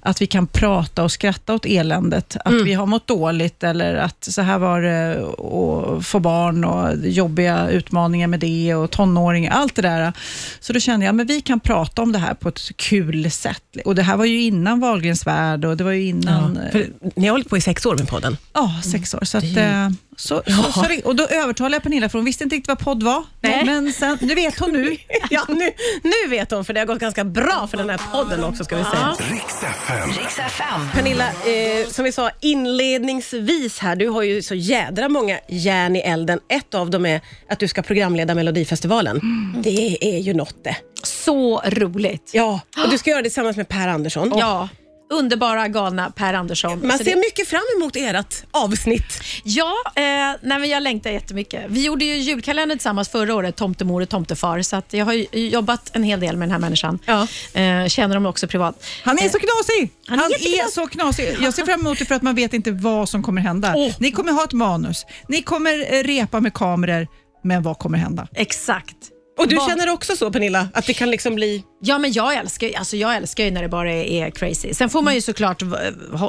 att 0.00 0.22
vi 0.22 0.26
kan 0.26 0.46
prata 0.46 1.04
och 1.04 1.12
skratta 1.12 1.54
åt 1.54 1.66
eländet. 1.66 2.36
Att 2.44 2.54
vi 2.54 2.72
har 2.72 2.86
mått 2.86 3.06
dåligt 3.06 3.62
eller 3.62 3.94
att 3.94 4.24
så 4.24 4.42
här 4.42 4.58
var 4.58 4.82
det 4.82 5.22
att 5.22 6.06
få 6.06 6.20
barn 6.20 6.64
och 6.64 6.96
jobbiga 7.06 7.68
utmaningar 7.68 8.26
med 8.26 8.40
det 8.40 8.74
och 8.74 8.90
tonåringar, 8.90 9.52
allt 9.52 9.74
det 9.74 9.82
där. 9.82 10.12
Så 10.60 10.72
då 10.72 10.80
kände 10.80 11.06
jag, 11.06 11.14
men 11.14 11.26
vi 11.26 11.40
kan 11.40 11.60
prata 11.60 12.02
om 12.02 12.12
det 12.12 12.18
här 12.18 12.34
på 12.34 12.48
ett 12.48 12.76
kul 12.76 13.30
sätt. 13.30 13.62
Och 13.84 13.94
det 13.94 14.02
här 14.02 14.16
var 14.16 14.24
ju 14.24 14.42
innan 14.42 14.80
Wahlgrens 14.80 15.26
värld 15.26 15.64
och 15.64 15.76
det 15.76 15.84
var 15.84 15.92
ju 15.92 16.06
innan... 16.06 16.58
För 16.72 16.86
ni 17.16 17.26
har 17.26 17.32
hållit 17.32 17.48
på 17.48 17.56
i 17.56 17.60
sex 17.60 17.86
år 17.86 17.96
med 17.96 18.08
podden. 18.08 18.36
Ja, 18.52 18.80
sex 18.84 19.14
år. 19.14 19.24
Så 19.24 19.38
att, 19.38 19.54
Det 19.54 19.94
så, 20.16 20.42
så, 20.46 20.72
så, 20.72 20.82
det- 20.88 21.02
och 21.04 21.16
då 21.16 21.26
övertalade 21.26 21.74
jag 21.76 21.82
Pernilla, 21.82 22.08
för 22.08 22.18
hon 22.18 22.24
visste 22.24 22.44
inte 22.44 22.56
riktigt 22.56 22.68
vad 22.68 22.78
podd 22.78 23.02
var. 23.02 23.24
Nej. 23.40 23.64
Men 23.64 23.92
sen, 23.92 24.18
det 24.20 24.34
vet 24.34 24.58
hon 24.58 24.72
nu. 24.72 24.96
Ja, 25.30 25.44
nu, 25.48 25.70
nu 26.02 26.28
vet 26.30 26.50
hon, 26.50 26.64
för 26.64 26.72
det 26.74 26.80
har 26.80 26.86
gått 26.86 26.98
ganska 26.98 27.24
bra 27.24 27.68
för 27.70 27.76
den 27.76 27.90
här 27.90 28.00
podden 28.12 28.44
också, 28.44 28.64
ska 28.64 28.76
vi 28.76 28.84
säga. 28.84 29.14
Riks 29.30 29.62
FM. 29.62 30.10
Riks 30.10 30.38
FM. 30.38 30.88
Pernilla, 30.92 31.24
eh, 31.28 31.88
som 31.88 32.04
vi 32.04 32.12
sa 32.12 32.30
inledningsvis 32.40 33.78
här, 33.78 33.96
du 33.96 34.08
har 34.08 34.22
ju 34.22 34.42
så 34.42 34.54
jädra 34.54 35.08
många 35.08 35.38
järn 35.48 35.96
i 35.96 36.00
elden. 36.00 36.40
Ett 36.48 36.74
av 36.74 36.90
dem 36.90 37.06
är 37.06 37.20
att 37.48 37.58
du 37.58 37.68
ska 37.68 37.82
programleda 37.82 38.34
Melodifestivalen. 38.34 39.20
Det 39.64 39.98
är 40.14 40.18
ju 40.18 40.34
något 40.34 40.64
det. 40.64 40.76
Så 41.02 41.60
roligt. 41.66 42.30
Ja, 42.34 42.60
och 42.84 42.90
du 42.90 42.98
ska 42.98 43.10
göra 43.10 43.22
det 43.22 43.28
tillsammans 43.28 43.56
med 43.56 43.68
Per 43.68 43.88
Andersson. 43.88 44.32
Ja, 44.36 44.68
underbara, 45.12 45.68
galna 45.68 46.10
Per 46.10 46.34
Andersson. 46.34 46.86
Man 46.86 46.98
ser 46.98 47.04
det- 47.04 47.16
mycket 47.16 47.48
fram 47.48 47.62
emot 47.76 47.96
ert 47.96 48.44
avsnitt. 48.50 49.20
Ja, 49.44 49.72
eh, 49.96 50.02
nej, 50.42 50.70
jag 50.70 50.82
längtar 50.82 51.10
jättemycket. 51.10 51.64
Vi 51.68 51.84
gjorde 51.84 52.04
ju 52.04 52.14
julkalender 52.14 52.76
tillsammans 52.76 53.08
förra 53.08 53.34
året, 53.34 53.56
Tomtemor 53.56 54.02
och 54.02 54.08
Tomtefar, 54.08 54.62
så 54.62 54.76
att 54.76 54.92
jag 54.92 55.04
har 55.04 55.36
jobbat 55.36 55.90
en 55.96 56.02
hel 56.02 56.20
del 56.20 56.36
med 56.36 56.48
den 56.48 56.52
här 56.52 56.58
människan. 56.58 56.98
Ja. 57.06 57.22
Eh, 57.60 57.86
känner 57.86 58.14
dem 58.14 58.26
också 58.26 58.46
privat. 58.48 58.84
Han 59.04 59.18
är 59.18 59.28
så 59.28 59.38
knasig! 59.38 59.90
Han 60.06 60.18
Han, 60.18 60.32
är 60.32 60.34
är, 60.66 60.70
så 60.70 60.86
knasig. 60.86 61.36
Jag 61.40 61.54
ser 61.54 61.64
fram 61.64 61.80
emot 61.80 61.98
det 61.98 62.04
för 62.04 62.14
att 62.14 62.22
man 62.22 62.34
vet 62.34 62.54
inte 62.54 62.70
vad 62.70 63.08
som 63.08 63.22
kommer 63.22 63.40
hända. 63.42 63.72
Åh. 63.76 63.92
Ni 63.98 64.10
kommer 64.12 64.32
ha 64.32 64.44
ett 64.44 64.52
manus, 64.52 65.06
ni 65.28 65.42
kommer 65.42 65.94
eh, 65.94 66.02
repa 66.02 66.40
med 66.40 66.54
kameror, 66.54 67.06
men 67.44 67.62
vad 67.62 67.78
kommer 67.78 67.98
hända? 67.98 68.28
Exakt. 68.34 68.96
Och 69.38 69.48
du 69.48 69.56
känner 69.68 69.90
också 69.90 70.16
så 70.16 70.30
Pernilla, 70.30 70.68
att 70.74 70.86
det 70.86 70.94
kan 70.94 71.10
liksom 71.10 71.34
bli... 71.34 71.64
Ja, 71.80 71.98
men 71.98 72.12
jag 72.12 72.34
älskar, 72.34 72.66
ju- 72.66 72.74
alltså 72.74 72.96
jag 72.96 73.16
älskar 73.16 73.44
ju 73.44 73.50
när 73.50 73.62
det 73.62 73.68
bara 73.68 73.92
är, 73.92 74.04
är 74.26 74.30
crazy. 74.30 74.74
Sen 74.74 74.90
får 74.90 75.02
man 75.02 75.14
ju 75.14 75.20
såklart 75.20 75.62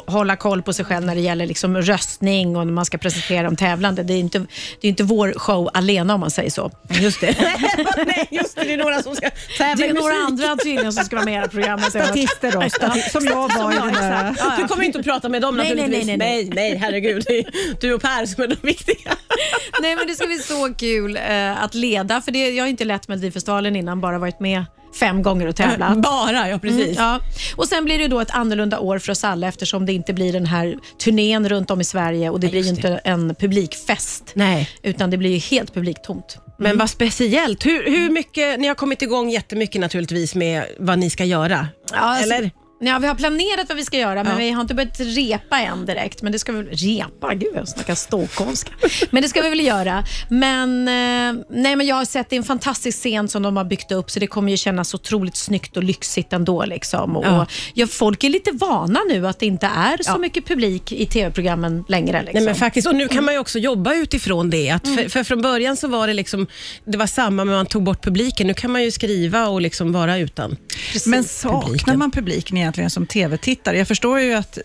hålla 0.07 0.35
koll 0.35 0.61
på 0.63 0.73
sig 0.73 0.85
själv 0.85 1.05
när 1.05 1.15
det 1.15 1.21
gäller 1.21 1.45
liksom 1.45 1.77
röstning 1.81 2.55
och 2.57 2.65
när 2.67 2.73
man 2.73 2.85
ska 2.85 2.97
presentera 2.97 3.43
de 3.43 3.55
tävlande. 3.55 4.03
Det 4.03 4.13
är 4.13 4.19
inte, 4.19 4.39
det 4.81 4.87
är 4.87 4.89
inte 4.89 5.03
vår 5.03 5.33
show 5.39 5.69
alena 5.73 6.13
om 6.13 6.19
man 6.19 6.31
säger 6.31 6.49
så. 6.49 6.71
Just 6.89 7.21
det. 7.21 7.35
Nej, 8.07 8.27
just 8.31 8.55
det. 8.55 8.63
Det 8.63 8.73
är 8.73 8.77
några 8.77 9.03
som 9.03 9.15
ska 9.15 9.29
tävla 9.57 9.85
Det 9.85 9.89
är 9.89 9.93
några 9.93 10.15
andra 10.15 10.55
tydligen 10.63 10.93
som 10.93 11.03
ska 11.03 11.15
vara 11.15 11.25
med 11.25 11.45
i 11.45 11.49
programmet. 11.49 11.89
Statister 11.89 12.51
då, 12.51 12.59
stati- 12.59 13.09
som 13.11 13.25
jag 13.25 13.53
var 13.57 13.71
i 13.71 13.75
den 13.75 13.93
där. 13.93 14.35
Du 14.61 14.67
kommer 14.67 14.83
inte 14.83 14.99
att 14.99 15.05
prata 15.05 15.29
med 15.29 15.41
dem 15.41 15.57
Nej, 15.57 15.65
nej, 15.65 15.75
naturligtvis. 15.75 16.07
nej, 16.07 16.17
nej, 16.17 16.49
nej, 16.55 16.69
nej, 16.69 16.77
herregud. 16.77 17.23
Det 17.27 17.37
är 17.39 17.45
du 17.81 17.93
och 17.93 18.01
Per 18.01 18.25
som 18.25 18.43
är 18.43 18.47
de 18.47 18.55
viktiga. 18.61 19.11
Nej, 19.81 19.95
men 19.95 20.07
det 20.07 20.13
ska 20.13 20.27
bli 20.27 20.39
så 20.39 20.73
kul 20.73 21.17
eh, 21.17 21.63
att 21.63 21.73
leda. 21.73 22.21
För 22.21 22.31
det, 22.31 22.49
jag 22.49 22.63
har 22.63 22.69
inte 22.69 22.85
lett 22.85 23.07
Melodifestivalen 23.07 23.75
innan, 23.75 24.01
bara 24.01 24.19
varit 24.19 24.39
med 24.39 24.65
fem 24.99 25.23
gånger 25.23 25.47
och 25.47 25.55
tävlat. 25.55 25.97
Bara, 26.01 26.49
ja 26.49 26.59
precis. 26.59 26.83
Mm, 26.83 26.93
ja. 26.97 27.19
Och 27.55 27.67
Sen 27.67 27.85
blir 27.85 27.99
det 27.99 28.07
då 28.07 28.19
ett 28.19 28.31
annorlunda 28.31 28.79
år 28.79 28.99
för 28.99 29.11
oss 29.11 29.23
alla 29.23 29.47
eftersom 29.47 29.85
det 29.85 29.93
inte 29.93 30.13
blir 30.13 30.33
den 30.33 30.45
här 30.45 30.77
turnén 31.03 31.49
runt 31.49 31.71
om 31.71 31.81
i 31.81 31.83
Sverige 31.83 32.29
och 32.29 32.39
det 32.39 32.47
blir 32.47 32.61
ju 32.61 32.67
just 32.67 32.77
inte 32.77 33.01
en 33.03 33.35
publikfest. 33.35 34.31
Nej. 34.33 34.69
Utan 34.83 35.09
det 35.09 35.17
blir 35.17 35.29
ju 35.29 35.37
helt 35.37 35.73
publiktomt. 35.73 36.37
Men 36.59 36.77
vad 36.77 36.89
speciellt. 36.89 37.65
Hur, 37.65 37.83
hur 37.83 38.09
mycket, 38.09 38.59
ni 38.59 38.67
har 38.67 38.75
kommit 38.75 39.01
igång 39.01 39.29
jättemycket 39.29 39.81
naturligtvis 39.81 40.35
med 40.35 40.65
vad 40.79 40.99
ni 40.99 41.09
ska 41.09 41.23
göra. 41.23 41.67
Ja, 41.91 41.97
alltså, 41.97 42.33
Eller? 42.33 42.51
Ja, 42.87 42.99
vi 42.99 43.07
har 43.07 43.15
planerat 43.15 43.69
vad 43.69 43.77
vi 43.77 43.85
ska 43.85 43.97
göra, 43.97 44.23
men 44.23 44.37
vi 44.37 44.51
har 44.51 44.61
inte 44.61 44.73
börjat 44.73 44.99
repa 44.99 45.59
än 45.59 45.85
direkt. 45.85 46.21
Men 46.21 46.31
det 46.31 46.39
ska 46.39 46.51
vi 46.51 46.57
väl, 46.57 46.67
repa? 46.71 47.33
Gud, 47.33 47.51
jag 47.55 47.67
snackar 47.67 47.95
stockholmska. 47.95 48.71
men 49.11 49.21
det 49.23 49.29
ska 49.29 49.41
vi 49.41 49.49
väl 49.49 49.59
göra. 49.65 50.03
Men, 50.29 50.87
eh, 50.87 51.43
nej, 51.49 51.75
men 51.75 51.87
jag 51.87 51.95
har 51.95 52.05
sett 52.05 52.29
det 52.29 52.35
är 52.35 52.37
en 52.37 52.43
fantastisk 52.43 52.97
scen 52.99 53.27
som 53.27 53.43
de 53.43 53.57
har 53.57 53.63
byggt 53.63 53.91
upp, 53.91 54.11
så 54.11 54.19
det 54.19 54.27
kommer 54.27 54.51
ju 54.51 54.57
kännas 54.57 54.93
otroligt 54.93 55.35
snyggt 55.35 55.77
och 55.77 55.83
lyxigt 55.83 56.33
ändå. 56.33 56.65
Liksom. 56.65 57.17
Och, 57.17 57.25
Ja. 57.25 57.45
ja. 57.73 57.87
folk 57.87 58.23
är 58.23 58.29
lite 58.29 58.51
vana 58.51 58.99
nu 59.09 59.27
att 59.27 59.39
det 59.39 59.45
inte 59.45 59.65
är 59.65 60.03
så 60.03 60.11
Ja. 60.11 60.17
mycket 60.17 60.45
publik 60.47 60.91
i 60.91 61.05
tv-programmen 61.05 61.83
längre. 61.87 62.19
Liksom. 62.21 62.33
Nej, 62.37 62.45
men 62.45 62.55
faktiskt. 62.55 62.87
Och 62.87 62.95
nu 62.95 63.07
kan 63.07 63.25
man 63.25 63.33
ju 63.33 63.39
också 63.39 63.59
jobba 63.59 63.93
utifrån 63.93 64.49
det. 64.49 64.69
Att 64.69 64.87
för, 64.87 65.09
för 65.09 65.23
från 65.23 65.41
början 65.41 65.77
så 65.77 65.87
var 65.87 66.07
det 66.07 66.13
liksom, 66.13 66.47
det 66.85 66.97
var 66.97 67.07
samma 67.07 67.45
men 67.45 67.55
man 67.55 67.65
tog 67.65 67.83
bort 67.83 68.03
publiken. 68.03 68.47
Nu 68.47 68.53
kan 68.53 68.71
man 68.71 68.83
ju 68.83 68.91
skriva 68.91 69.47
och 69.47 69.61
liksom 69.61 69.91
vara 69.91 70.17
utan. 70.17 70.57
Men 71.05 71.23
saknar 71.23 71.61
publiken. 71.61 71.99
man 71.99 72.11
publiken 72.11 72.57
egentligen 72.57 72.74
som 72.89 73.05
tv-tittare? 73.07 73.77
Jag 73.77 73.87
förstår 73.87 74.19
ju 74.19 74.33
att 74.33 74.57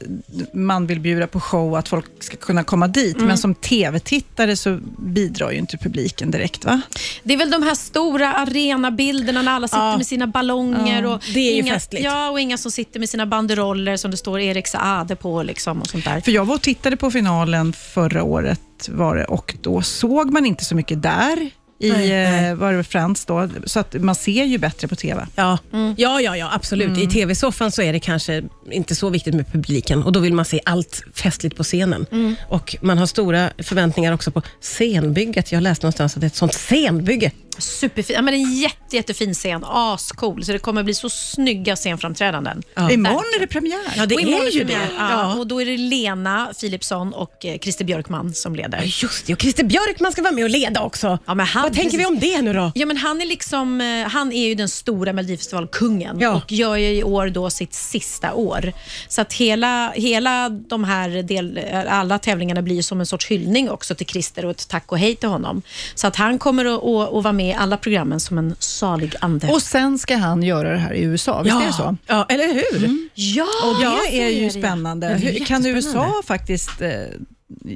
man 0.53 0.87
vill 0.87 1.01
bjuda 1.01 1.27
på 1.27 1.41
show, 1.41 1.75
att 1.77 1.89
folk 1.89 2.05
ska 2.21 2.37
kunna 2.37 2.65
komma 2.65 2.89
dit, 2.89 3.17
Mm. 3.17 3.27
men 3.29 3.39
som 3.39 3.55
tv-tittare 3.55 4.57
så 4.57 4.79
bidrar 4.99 5.51
ju 5.51 5.59
inte 5.59 5.77
publiken 5.77 6.31
direkt, 6.31 6.65
va? 6.65 6.81
Det 7.23 7.35
är 7.35 7.39
väl 7.39 7.51
de 7.51 7.63
här 7.63 7.75
stora 7.75 8.33
arenabilderna 8.33 9.43
när 9.43 9.53
alla 9.53 9.69
sitter 9.69 9.91
Ja. 9.91 9.97
med 9.97 10.07
sina 10.07 10.27
ballonger. 10.27 11.03
Ja, 11.03 11.15
och 11.15 11.23
det 11.35 11.41
är 11.51 11.55
ju 11.55 11.61
inga, 11.63 11.75
festligt. 11.75 12.05
Ja, 12.05 12.31
och 12.31 12.41
inga 12.41 12.59
som 12.59 12.71
sitter 12.71 13.01
med 13.01 13.09
sina 13.09 13.27
banderoller 13.27 13.97
som 13.97 14.11
det 14.11 14.17
står 14.17 14.41
Erik 14.41 14.67
Saade 14.67 15.17
på 15.17 15.43
liksom 15.43 15.81
och 15.81 15.87
sånt 15.87 16.05
där. 16.05 16.21
För 16.21 16.33
jag 16.33 16.45
var 16.45 16.55
och 16.55 16.63
tittade 16.63 16.97
på 16.97 17.11
finalen 17.11 17.73
förra 17.73 18.23
året 18.23 18.61
var 18.89 19.17
det, 19.17 19.25
och 19.25 19.55
då 19.61 19.83
såg 19.83 20.33
man 20.33 20.47
inte 20.47 20.65
så 20.65 20.75
mycket 20.75 21.03
där 21.03 21.51
i 21.81 21.91
Nej, 21.91 22.09
nej. 22.09 22.49
eh, 22.49 22.55
var 22.55 22.73
det 22.73 22.85
Friends 22.85 23.25
då, 23.25 23.49
så 23.65 23.81
att 23.81 23.95
man 23.95 24.15
ser 24.15 24.45
ju 24.45 24.59
bättre 24.59 24.89
på 24.89 24.97
TV. 24.97 25.27
Ja, 25.37 25.59
ja, 25.97 26.21
ja, 26.21 26.37
ja 26.37 26.51
absolut. 26.53 26.99
I 26.99 27.07
tv-soffan 27.07 27.71
så 27.71 27.83
är 27.83 27.93
det 27.93 28.01
kanske 28.01 28.43
inte 28.71 28.95
så 28.95 29.11
viktigt 29.11 29.35
med 29.35 29.53
publiken 29.53 30.03
och 30.03 30.13
då 30.13 30.21
vill 30.21 30.35
man 30.35 30.45
se 30.45 30.61
allt 30.65 31.03
festligt 31.15 31.57
på 31.57 31.63
scenen. 31.63 32.07
Och 32.49 32.77
Man 32.81 32.99
har 32.99 33.07
stora 33.07 33.51
förväntningar 33.59 34.13
också 34.13 34.31
på 34.31 34.43
scenbygget. 34.61 35.53
Jag 35.53 35.63
läste 35.63 35.87
någonstans 35.87 36.15
att 36.15 36.21
det 36.21 36.25
är 36.25 36.29
ett 36.29 36.37
sånt 36.37 36.55
scenbygge. 36.55 37.31
Superfin. 37.61 38.17
Ja, 38.17 38.23
men 38.23 38.35
en 38.35 38.55
jätte, 38.55 38.97
jättefin 38.97 39.35
scen. 39.35 39.65
Ascool. 39.67 40.45
Så 40.45 40.53
det 40.53 40.59
kommer 40.59 40.83
bli 40.83 40.95
så 40.95 41.09
snygga 41.09 41.77
scenframträdanden. 41.77 42.63
Ja. 42.75 42.91
Imorgon 42.91 43.23
är 43.37 43.41
det 43.41 43.47
premiär. 43.47 43.95
Ja, 43.97 44.07
det 44.07 44.15
Och 44.15 44.21
är 44.21 44.51
ju 44.51 44.65
det. 44.65 44.73
Ja. 44.73 45.11
Ja. 45.11 45.35
Och 45.39 45.47
då 45.47 45.63
är 45.63 45.67
det 45.67 45.77
Lena 45.77 46.53
Philipsson 46.61 47.13
och 47.15 47.45
eh, 47.45 47.59
Christer 47.59 47.85
Björkman 47.85 48.35
som 48.35 48.55
leder. 48.57 48.83
just 49.03 49.27
det. 49.27 49.33
Och 49.33 49.41
Christer 49.41 49.65
Björkman 49.65 50.13
ska 50.13 50.23
vara 50.23 50.33
med 50.33 50.45
och 50.45 50.51
leda 50.51 50.81
också. 50.83 51.19
Ja, 51.27 51.35
men 51.35 51.47
han- 51.47 51.63
Vad 51.63 51.75
tänker 51.75 51.99
vi 51.99 52.07
om 52.07 52.19
det 52.19 52.43
nu 52.43 52.53
då? 52.53 52.73
Ja, 52.75 52.87
men 52.87 52.97
han, 52.97 53.21
är 53.21 53.27
liksom, 53.27 53.81
eh, 53.81 54.09
han 54.09 54.33
är 54.33 54.47
ju 54.49 54.55
den 54.55 54.69
stora 54.69 55.13
Melodifestivalkungen 55.13 56.17
Ja. 56.21 56.31
och 56.35 56.53
gör 56.53 56.77
ju 56.77 56.89
i 56.97 57.03
år 57.05 57.27
då 57.29 57.51
sitt 57.51 57.75
sista 57.75 58.35
år. 58.35 58.73
Så 59.09 59.21
att 59.21 59.33
hela, 59.33 59.91
hela 59.91 60.49
de 60.49 60.85
här 60.85 61.09
del, 61.23 61.59
eh, 61.71 61.93
alla 61.99 62.19
tävlingarna 62.19 62.63
blir 62.63 62.83
som 62.83 63.01
en 63.01 63.07
sorts 63.07 63.27
hyllning 63.27 63.71
också 63.71 63.95
till 63.95 64.07
Christer 64.07 64.45
och 64.45 64.51
ett 64.51 64.69
tack 64.69 64.93
och 64.93 64.99
hej 64.99 65.17
till 65.17 65.29
honom. 65.29 65.63
Så 65.95 66.07
att 66.07 66.17
han 66.17 66.39
kommer 66.39 66.65
att, 66.65 66.85
att, 66.85 67.15
att 67.17 67.23
vara 67.25 67.33
med 67.33 67.50
i 67.51 67.55
alla 67.55 67.77
programmen 67.77 68.21
som 68.21 68.39
en 68.39 68.55
salig 68.59 69.15
ande. 69.21 69.49
Och 69.49 69.63
sen 69.63 69.99
ska 69.99 70.17
han 70.17 70.43
göra 70.43 70.73
det 70.73 70.79
här 70.79 70.93
i 70.93 71.03
USA, 71.03 71.43
visst 71.43 71.57
är 71.57 71.67
det 71.67 71.73
så? 71.73 71.97
Ja, 72.07 72.27
eller 72.29 72.55
hur? 72.55 73.09
ja, 73.15 73.47
Och 73.65 73.79
det 73.79 73.85
ja, 73.85 73.99
så 74.07 74.13
är 74.13 74.29
ju 74.29 74.51
spännande. 74.51 75.19
Det 75.21 75.41
är 75.41 75.45
kan. 75.45 75.67
USA 75.67 76.23
faktiskt 76.25 76.81
eh, 76.81 76.91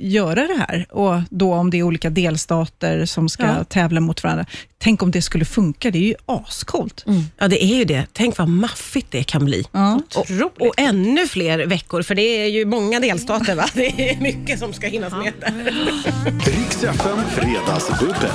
göra 0.02 0.46
det 0.46 0.64
här. 0.68 0.86
Och 0.90 1.20
då 1.30 1.54
om 1.54 1.70
det 1.70 1.78
är 1.78 1.82
olika 1.82 2.10
delstater 2.10 3.04
som 3.06 3.28
ska 3.28 3.42
Ja. 3.44 3.64
tävla 3.64 4.00
mot 4.00 4.22
varandra. 4.22 4.46
Tänk 4.78 5.02
om 5.02 5.10
det 5.10 5.22
skulle 5.22 5.44
funka, 5.44 5.90
det 5.90 5.98
är 5.98 6.02
ju 6.02 6.14
ascoolt. 6.26 7.04
Ja, 7.38 7.48
det 7.48 7.64
är 7.64 7.76
ju 7.76 7.84
det. 7.84 8.06
Tänk 8.12 8.38
vad 8.38 8.48
maffigt 8.48 9.06
det 9.10 9.22
kan 9.24 9.44
bli. 9.44 9.64
Ja. 9.72 10.00
Och, 10.14 10.26
och 10.66 10.74
ännu 10.76 11.26
fler 11.26 11.66
veckor, 11.66 12.02
för 12.02 12.14
det 12.14 12.22
är 12.22 12.46
ju 12.46 12.64
många 12.64 13.00
delstater. 13.00 13.54
Va? 13.54 13.64
Det 13.74 14.10
är 14.10 14.20
mycket 14.20 14.58
som 14.58 14.72
ska 14.72 14.86
hinnas 14.86 15.12
med 15.12 15.32
där. 15.40 15.52
Riks 16.46 16.84
FM 16.84 17.18
Fredagsbubbel. 17.34 18.30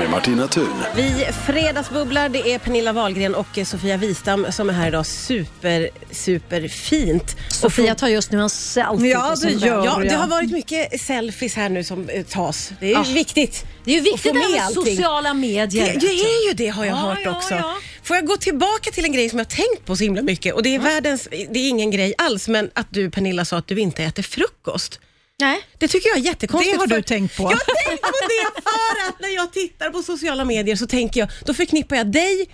Med 0.00 0.10
Martina 0.10 0.46
Thun. 0.48 0.68
Vi 0.96 1.26
fredagsbubblar. 1.46 2.28
Det 2.28 2.54
är 2.54 2.58
Pernilla 2.58 2.92
Wahlgren 2.92 3.34
och 3.34 3.58
Sofia 3.64 3.96
Wistam 3.96 4.46
som 4.50 4.68
är 4.68 4.72
här 4.72 4.88
idag. 4.88 5.06
Super, 5.06 5.88
super 6.10 6.68
fint. 6.68 7.36
Sofia 7.50 7.94
tar 7.94 8.08
just 8.08 8.30
nu 8.32 8.40
en 8.40 8.50
selfie 8.50 9.10
Ja, 9.10 9.34
det 9.42 9.50
gör 9.50 9.76
väg. 9.76 9.86
Ja, 9.86 9.96
det 9.98 10.06
jag. 10.06 10.18
har 10.18 10.26
varit 10.26 10.41
mycket 10.50 11.00
selfies 11.00 11.54
här 11.54 11.68
nu 11.68 11.84
som 11.84 12.08
eh, 12.08 12.24
tas. 12.24 12.72
Det 12.80 12.92
är 12.92 12.98
Ah. 12.98 13.02
viktigt. 13.02 13.64
Det 13.84 13.90
är 13.90 13.94
ju 13.94 14.00
att 14.00 14.06
viktigt 14.06 14.22
få 14.22 14.32
det 14.32 14.38
här 14.38 14.48
med 14.48 14.56
med 14.56 14.66
allting. 14.66 14.96
sociala 14.96 15.34
medier. 15.34 15.86
Det, 15.94 15.98
det 16.00 16.06
är 16.06 16.48
ju 16.48 16.52
det 16.54 16.68
har 16.68 16.84
jag 16.84 16.92
Ja, 16.96 17.00
hört 17.00 17.18
ja, 17.24 17.36
också. 17.36 17.54
ja. 17.54 17.76
Får 18.02 18.16
jag 18.16 18.26
gå 18.26 18.36
tillbaka 18.36 18.90
till 18.90 19.04
en 19.04 19.12
grej 19.12 19.28
som 19.30 19.38
jag 19.38 19.44
har 19.46 19.50
tänkt 19.50 19.84
på 19.86 19.96
så 19.96 20.04
himla 20.04 20.22
mycket 20.22 20.54
och 20.54 20.62
det 20.62 20.74
är 20.74 20.78
världens, 20.78 21.28
det 21.30 21.58
är 21.58 21.68
ingen 21.68 21.90
grej 21.90 22.14
alls, 22.18 22.48
men 22.48 22.70
att 22.74 22.86
du 22.90 23.10
Pernilla 23.10 23.44
sa 23.44 23.56
att 23.56 23.68
du 23.68 23.80
inte 23.80 24.04
äter 24.04 24.22
frukost. 24.22 25.00
Nej. 25.40 25.60
Det 25.78 25.88
tycker 25.88 26.08
jag 26.08 26.18
är 26.18 26.22
jättekonstigt. 26.22 26.74
Det 26.74 26.78
har 26.80 26.86
du 26.86 26.94
för- 26.94 27.02
tänkt 27.02 27.36
på. 27.36 27.42
Jag 27.42 27.48
har 27.48 27.86
tänkt 27.88 28.02
på 28.02 28.08
det 28.28 28.62
för 28.62 29.08
att 29.08 29.20
när 29.20 29.28
jag 29.34 29.52
tittar 29.52 29.90
på 29.90 30.02
sociala 30.02 30.44
medier 30.44 30.76
så 30.76 30.86
tänker 30.86 31.20
jag, 31.20 31.28
då 31.46 31.54
förknippar 31.54 31.96
jag 31.96 32.06
dig 32.12 32.46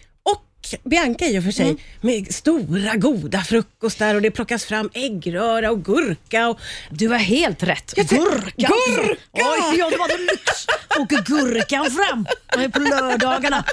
Bianca 0.84 1.24
i 1.26 1.38
och 1.38 1.44
för 1.44 1.50
sig 1.50 1.64
Mm. 1.64 1.78
med 2.00 2.34
stora 2.34 2.94
goda 2.96 3.40
frukostar 3.44 4.14
och 4.14 4.22
det 4.22 4.30
plockas 4.30 4.64
fram 4.64 4.90
äggröra 4.94 5.70
och 5.70 5.84
gurka. 5.84 6.48
Och, 6.48 6.58
Du 6.90 7.08
har 7.08 7.18
helt 7.18 7.62
rätt. 7.62 7.92
Jag 7.96 8.06
Gurka! 8.06 8.52
Gurka! 8.56 9.16
Oj, 9.32 9.78
ja, 9.78 9.90
det 9.90 9.96
var 9.96 10.08
det 10.08 10.32
lyx. 10.32 10.66
Åker 10.98 11.22
gurkan 11.22 11.86
fram 11.90 12.26
på 12.72 12.78
lördagarna. 12.78 13.64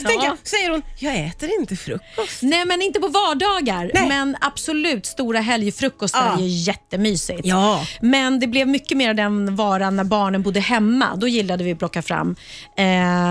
så 0.00 0.06
tänker 0.08 0.26
jag, 0.26 0.36
säger 0.44 0.70
hon, 0.70 0.82
jag 0.98 1.16
äter 1.26 1.50
inte 1.60 1.76
frukost. 1.76 2.42
Nej, 2.42 2.64
men 2.64 2.82
inte 2.82 3.00
på 3.00 3.08
vardagar. 3.08 3.90
Nej. 3.94 4.08
Men 4.08 4.36
absolut, 4.40 5.06
stora 5.06 5.40
helgfrukostar 5.40 6.26
Ja. 6.26 6.38
är 6.38 6.42
ju 6.42 6.48
jättemysigt. 6.48 7.40
Ja. 7.44 7.86
Men 8.00 8.40
det 8.40 8.46
blev 8.46 8.68
mycket 8.68 8.96
mer 8.96 9.08
av 9.08 9.14
den 9.16 9.56
varan 9.56 9.96
när 9.96 10.04
barnen 10.04 10.42
bodde 10.42 10.60
hemma. 10.60 11.16
Då 11.16 11.28
gillade 11.28 11.64
vi 11.64 11.72
att 11.72 11.78
plocka 11.78 12.02
fram. 12.02 12.36
Eh, 12.76 12.84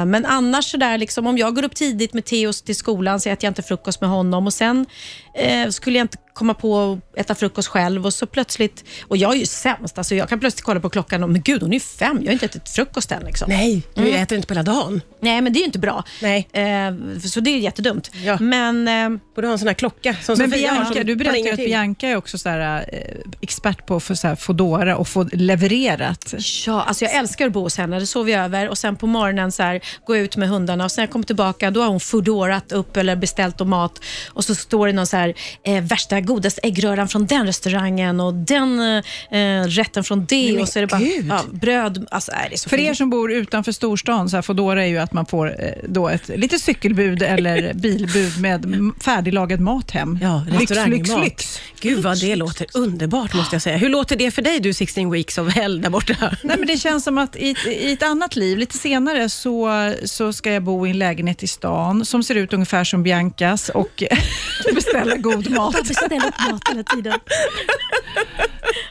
men 0.06 0.26
annars 0.26 0.72
sådär, 0.72 0.98
liksom, 0.98 1.28
om 1.28 1.38
jag 1.38 1.56
går 1.56 1.64
upp 1.66 1.76
tidigt 1.76 2.11
med 2.14 2.26
Theos 2.26 2.62
till 2.62 2.76
skolan 2.76 3.20
så 3.20 3.30
äter 3.30 3.46
jag 3.46 3.52
inte 3.52 3.62
frukost 3.62 4.02
med 4.02 4.10
honom. 4.10 4.48
Och 4.48 4.54
sen 4.54 4.86
eh, 5.36 5.70
skulle 5.70 5.98
jag 5.98 6.04
inte 6.04 6.18
komma 6.34 6.54
på 6.54 7.00
att 7.14 7.20
äta 7.20 7.36
frukost 7.36 7.68
själv 7.68 8.06
och 8.06 8.14
så 8.14 8.26
plötsligt, 8.26 8.84
och 9.08 9.18
jag 9.18 9.34
är 9.34 9.38
ju 9.38 9.46
sämst, 9.46 9.98
alltså 9.98 10.16
jag 10.16 10.30
kan 10.30 10.40
plötsligt 10.40 10.66
kolla 10.66 10.80
på 10.80 10.90
klockan 10.90 11.24
och 11.24 11.30
men 11.30 11.42
gud 11.42 11.62
hon 11.62 11.72
är 11.72 11.74
ju 11.74 11.80
fem, 11.80 12.18
jag 12.22 12.28
har 12.28 12.34
inte 12.34 12.46
ätit 12.46 12.70
frukost 12.70 13.12
än. 13.12 13.24
Liksom. 13.24 13.50
Nej, 13.50 13.84
du 13.94 14.12
äter 14.12 14.36
inte 14.36 14.48
på 14.48 14.54
hela 14.54 14.64
dagen. 14.64 15.02
Nej, 15.20 15.42
men 15.42 15.54
det 15.54 15.58
är 15.58 15.62
ju 15.62 15.66
inte 15.66 15.80
bra. 15.80 16.04
Nej. 16.22 16.48
Eh, 16.54 17.20
så 17.20 17.40
det 17.40 17.50
är 17.50 17.58
jättedumt. 17.58 18.12
Ja. 18.24 18.38
Men 18.40 18.88
eh, 18.88 19.20
Borde 19.36 19.48
ha 19.48 19.52
en 19.54 19.60
sån 19.60 19.68
här 19.68 19.76
klocka 19.76 20.16
som 20.22 20.36
Men 20.38 20.52
Sofia 20.52 20.72
Bianca, 20.72 20.94
som 20.94 21.06
du 21.06 21.16
berättade 21.16 21.40
ju 21.40 21.52
att. 21.52 21.58
Bianca 21.58 22.08
är 22.08 22.16
också 22.16 22.38
så 22.38 22.50
här, 22.50 22.86
eh, 22.94 23.00
expert 23.42 23.86
på 23.86 23.96
att 23.96 24.04
få 24.04 24.16
så 24.16 24.28
här 24.28 24.36
Foodora 24.36 24.98
och 24.98 25.08
få 25.08 25.24
levererat. 25.24 26.34
Ja, 26.66 26.84
alltså 26.84 27.06
jag 27.06 27.16
älskar 27.16 27.46
att 27.46 27.54
bo 27.54 27.62
hos 27.62 27.78
henne. 27.78 28.00
Det 28.00 28.08
sover 28.08 28.32
jag 28.32 28.46
över 28.46 28.70
och 28.70 28.78
sen 28.78 28.96
på 28.96 29.08
morgonen 29.08 29.52
så 29.52 29.64
här, 29.64 29.82
går 30.06 30.16
jag 30.16 30.24
ut 30.24 30.38
med 30.38 30.50
hundarna 30.50 30.84
och 30.86 30.92
sen 30.92 31.02
när 31.02 31.08
jag 31.08 31.12
kommer 31.12 31.26
tillbaka 31.26 31.72
då 31.72 31.82
har 31.82 31.88
hon 31.88 32.00
foodorat 32.00 32.72
upp 32.72 32.98
eller 32.98 33.16
beställt 33.16 33.62
och 33.62 33.68
mat 33.68 34.00
och 34.30 34.46
så 34.46 34.56
står 34.56 34.88
det 34.88 34.94
någon 34.94 35.08
så 35.08 35.18
här, 35.18 35.34
eh, 35.64 35.84
värsta 35.84 36.21
godaste 36.26 36.62
äggröran 36.64 37.08
från 37.08 37.26
den 37.26 37.46
restaurangen 37.46 38.20
och 38.20 38.34
den 38.34 38.80
eh, 39.32 39.64
rätten 39.68 40.04
från 40.04 40.26
det 40.26 40.52
men 40.54 40.62
och 40.62 40.68
så 40.68 40.80
är 40.80 40.82
det 40.82 40.88
bara 40.88 41.02
ja, 41.02 41.42
bröd. 41.52 42.08
Alltså, 42.12 42.32
är 42.32 42.50
det 42.50 42.58
så 42.58 42.70
För 42.70 42.80
er 42.80 42.86
fint. 42.86 42.98
som 42.98 43.10
bor 43.10 43.32
utanför 43.32 43.72
storstan, 43.72 44.30
så 44.30 44.38
här, 44.38 44.42
Foodora 44.42 44.84
är 44.84 44.88
ju 44.88 44.98
att 44.98 45.14
man 45.14 45.26
får 45.26 45.48
eh, 45.64 45.70
då 45.90 46.10
ett 46.10 46.28
litet 46.28 46.62
cykelbud 46.62 47.22
eller 47.24 47.74
bilbud 47.76 48.40
med 48.42 48.66
färdiglagad 49.02 49.60
mat 49.60 49.92
hem. 49.92 50.20
Ja, 50.22 50.44
lyx, 50.60 50.72
lyx, 50.88 51.10
lyx. 51.24 51.60
Gud 51.80 52.04
vad 52.04 52.20
det 52.20 52.36
låter 52.36 52.68
underbart 52.74 53.34
måste 53.34 53.56
jag 53.56 53.62
säga. 53.62 53.78
Hur 53.78 53.90
låter 53.90 54.16
det 54.16 54.32
för 54.32 54.42
dig 54.42 54.60
du 54.60 54.74
16 54.74 55.12
weeks 55.12 55.38
of 55.38 55.54
hell 55.54 55.82
där 55.82 55.90
borta? 55.90 56.16
Nej, 56.44 56.58
men 56.58 56.68
det 56.68 56.78
känns 56.78 57.04
som 57.04 57.18
att 57.18 57.36
i, 57.36 57.50
ett- 57.52 57.68
i 57.68 57.92
ett 57.92 58.04
annat 58.04 58.36
liv, 58.36 58.58
lite 58.58 58.78
senare, 58.78 59.30
så, 59.30 59.70
så 60.06 60.34
ska 60.34 60.52
jag 60.52 60.64
bo 60.64 60.88
i 60.88 60.90
en 60.90 61.00
lägenhet 61.00 61.44
i 61.44 61.48
stan 61.48 62.06
som 62.06 62.24
ser 62.24 62.36
ut 62.36 62.54
ungefär 62.54 62.84
som 62.84 63.04
Biancas 63.04 63.70
och 63.70 64.04
beställa 64.76 65.16
god 65.18 65.50
mat. 65.52 65.76
Jag 66.16 66.22
beställer 66.32 66.54
upp 66.54 66.62
mat 66.68 66.70
hela 66.70 66.84
tiden. 66.84 67.20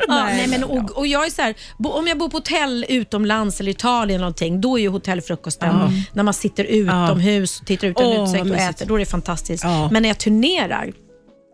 ja, 0.06 0.24
nej, 0.24 0.46
men, 0.48 0.64
och, 0.64 0.98
och 0.98 1.06
jag 1.06 1.26
är 1.26 1.30
så 1.30 1.42
här, 1.42 1.54
bo, 1.78 1.88
om 1.88 2.06
jag 2.06 2.18
bor 2.18 2.28
på 2.28 2.36
hotell 2.36 2.86
utomlands 2.88 3.60
eller 3.60 3.70
Italien 3.70 4.20
någonting, 4.20 4.60
då 4.60 4.78
är 4.78 4.82
ju 4.82 4.88
hotellfrukosten 4.88 5.74
när 6.12 6.22
man 6.22 6.34
sitter 6.34 6.64
utomhus 6.64 7.60
och 7.60 7.66
tittar 7.66 7.88
ut 7.88 8.00
en 8.00 8.06
Åh, 8.06 8.24
utsikt 8.24 8.40
och 8.40 8.46
mysigt. 8.46 8.70
äter. 8.70 8.86
Då 8.86 8.94
är 8.94 8.98
det 8.98 9.06
fantastiskt. 9.06 9.64
Ja. 9.64 9.88
Men 9.92 10.02
när 10.02 10.08
jag 10.10 10.18
turnerar, 10.18 10.92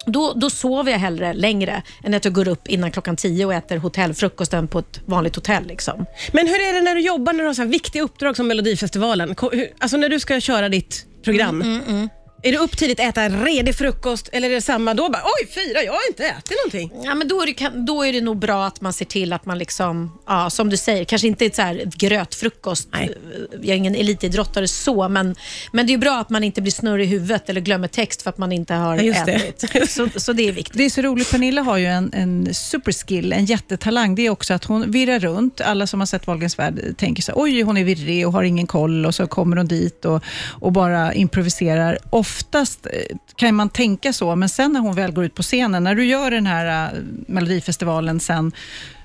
då, 0.06 0.32
då 0.36 0.50
sover 0.50 0.92
jag 0.92 0.98
hellre 0.98 1.34
längre 1.34 1.82
än 2.04 2.14
att 2.14 2.24
jag 2.24 2.34
går 2.34 2.48
upp 2.48 2.68
innan 2.68 2.90
klockan 2.90 3.16
tio 3.16 3.46
och 3.46 3.54
äter 3.54 3.76
hotellfrukosten 3.76 4.68
på 4.68 4.78
ett 4.78 5.00
vanligt 5.06 5.36
hotell. 5.36 5.66
Liksom. 5.66 6.06
Men 6.32 6.46
hur 6.46 6.54
är 6.54 6.74
det 6.74 6.80
när 6.80 6.94
du 6.94 7.00
jobbar, 7.00 7.32
när 7.32 7.40
du 7.40 7.46
har 7.46 7.54
så 7.54 7.64
viktiga 7.64 8.02
uppdrag 8.02 8.36
som 8.36 8.48
Melodifestivalen? 8.48 9.34
Alltså 9.78 9.96
när 9.96 10.08
du 10.08 10.20
ska 10.20 10.40
köra 10.40 10.68
ditt 10.68 11.06
program. 11.24 11.62
Mm, 11.62 12.08
Är 12.42 12.52
det 12.52 12.58
upp 12.58 12.76
tidigt 12.76 13.00
att 13.00 13.06
äta 13.06 13.22
en 13.22 13.44
redig 13.44 13.74
frukost 13.74 14.28
eller 14.32 14.50
är 14.50 14.54
det 14.54 14.60
samma 14.60 14.94
då? 14.94 15.08
Bara, 15.08 15.22
Oj, 15.40 15.48
fyra, 15.54 15.82
jag 15.82 15.92
har 15.92 16.00
inte 16.08 16.24
ätit 16.24 16.52
någonting. 16.64 17.00
Ja, 17.04 17.14
men 17.14 17.28
då, 17.28 17.42
är 17.42 17.46
det, 17.46 17.52
kan- 17.52 17.86
då 17.86 18.02
är 18.06 18.12
det 18.12 18.20
nog 18.20 18.38
bra 18.38 18.66
att 18.66 18.80
man 18.80 18.92
ser 18.92 19.04
till 19.04 19.32
att 19.32 19.46
man, 19.46 19.58
liksom, 19.58 20.18
ja, 20.26 20.50
som 20.50 20.70
du 20.70 20.76
säger, 20.76 21.04
kanske 21.04 21.26
inte 21.28 21.46
ett 21.46 21.54
så 21.56 21.62
här 21.62 21.82
grötfrukost. 21.96 22.88
Nej. 22.92 23.14
Jag 23.52 23.68
är 23.68 23.74
ingen 23.74 23.94
elitidrottare 23.94 24.68
så, 24.68 25.08
men, 25.08 25.36
men 25.72 25.86
det 25.86 25.92
är 25.94 25.98
bra 25.98 26.18
att 26.20 26.30
man 26.30 26.44
inte 26.44 26.62
blir 26.62 26.72
snurrig 26.72 27.04
i 27.06 27.08
huvudet 27.08 27.48
eller 27.48 27.60
glömmer 27.60 27.88
text 27.88 28.22
för 28.22 28.30
att 28.30 28.38
man 28.38 28.52
inte 28.52 28.74
har 28.74 28.96
Ja, 28.96 29.02
just 29.02 29.26
det. 29.26 29.32
ätit. 29.32 29.90
Så, 29.90 30.08
så 30.16 30.32
det 30.32 30.48
är 30.48 30.52
viktigt. 30.52 30.76
Det 30.78 30.84
är 30.84 30.90
så 30.90 31.02
roligt, 31.02 31.30
Pernilla 31.30 31.62
har 31.62 31.76
ju 31.76 31.86
en, 31.86 32.10
en 32.14 32.54
superskill, 32.54 33.32
en 33.32 33.44
jättetalang. 33.44 34.14
Det 34.14 34.26
är 34.26 34.30
också 34.30 34.54
att 34.54 34.64
hon 34.64 34.90
virrar 34.90 35.18
runt. 35.20 35.60
Alla 35.60 35.86
som 35.86 36.00
har 36.00 36.06
sett 36.06 36.26
Wahlgrens 36.26 36.58
värld 36.58 36.80
tänker 36.98 37.22
så 37.22 37.32
här, 37.32 37.40
oj 37.42 37.60
hon 37.62 37.76
är 37.76 37.84
virrig 37.84 38.26
och 38.26 38.32
har 38.32 38.42
ingen 38.42 38.66
koll 38.66 39.06
och 39.06 39.14
så 39.14 39.26
kommer 39.26 39.56
hon 39.56 39.66
dit 39.68 40.04
och, 40.04 40.22
och 40.60 40.72
bara 40.72 41.14
improviserar. 41.14 41.98
Oftast 42.26 42.86
eh, 42.86 43.16
kan 43.36 43.54
man 43.54 43.68
tänka 43.68 44.12
så, 44.12 44.36
men 44.36 44.48
sen 44.48 44.72
när 44.72 44.80
hon 44.80 44.94
väl 44.94 45.12
går 45.12 45.24
ut 45.24 45.34
på 45.34 45.42
scenen, 45.42 45.84
när 45.84 45.94
du 45.94 46.04
gör 46.04 46.30
den 46.30 46.46
här 46.46 46.92
eh, 46.94 47.00
Melodifestivalen 47.28 48.20
sen, 48.20 48.52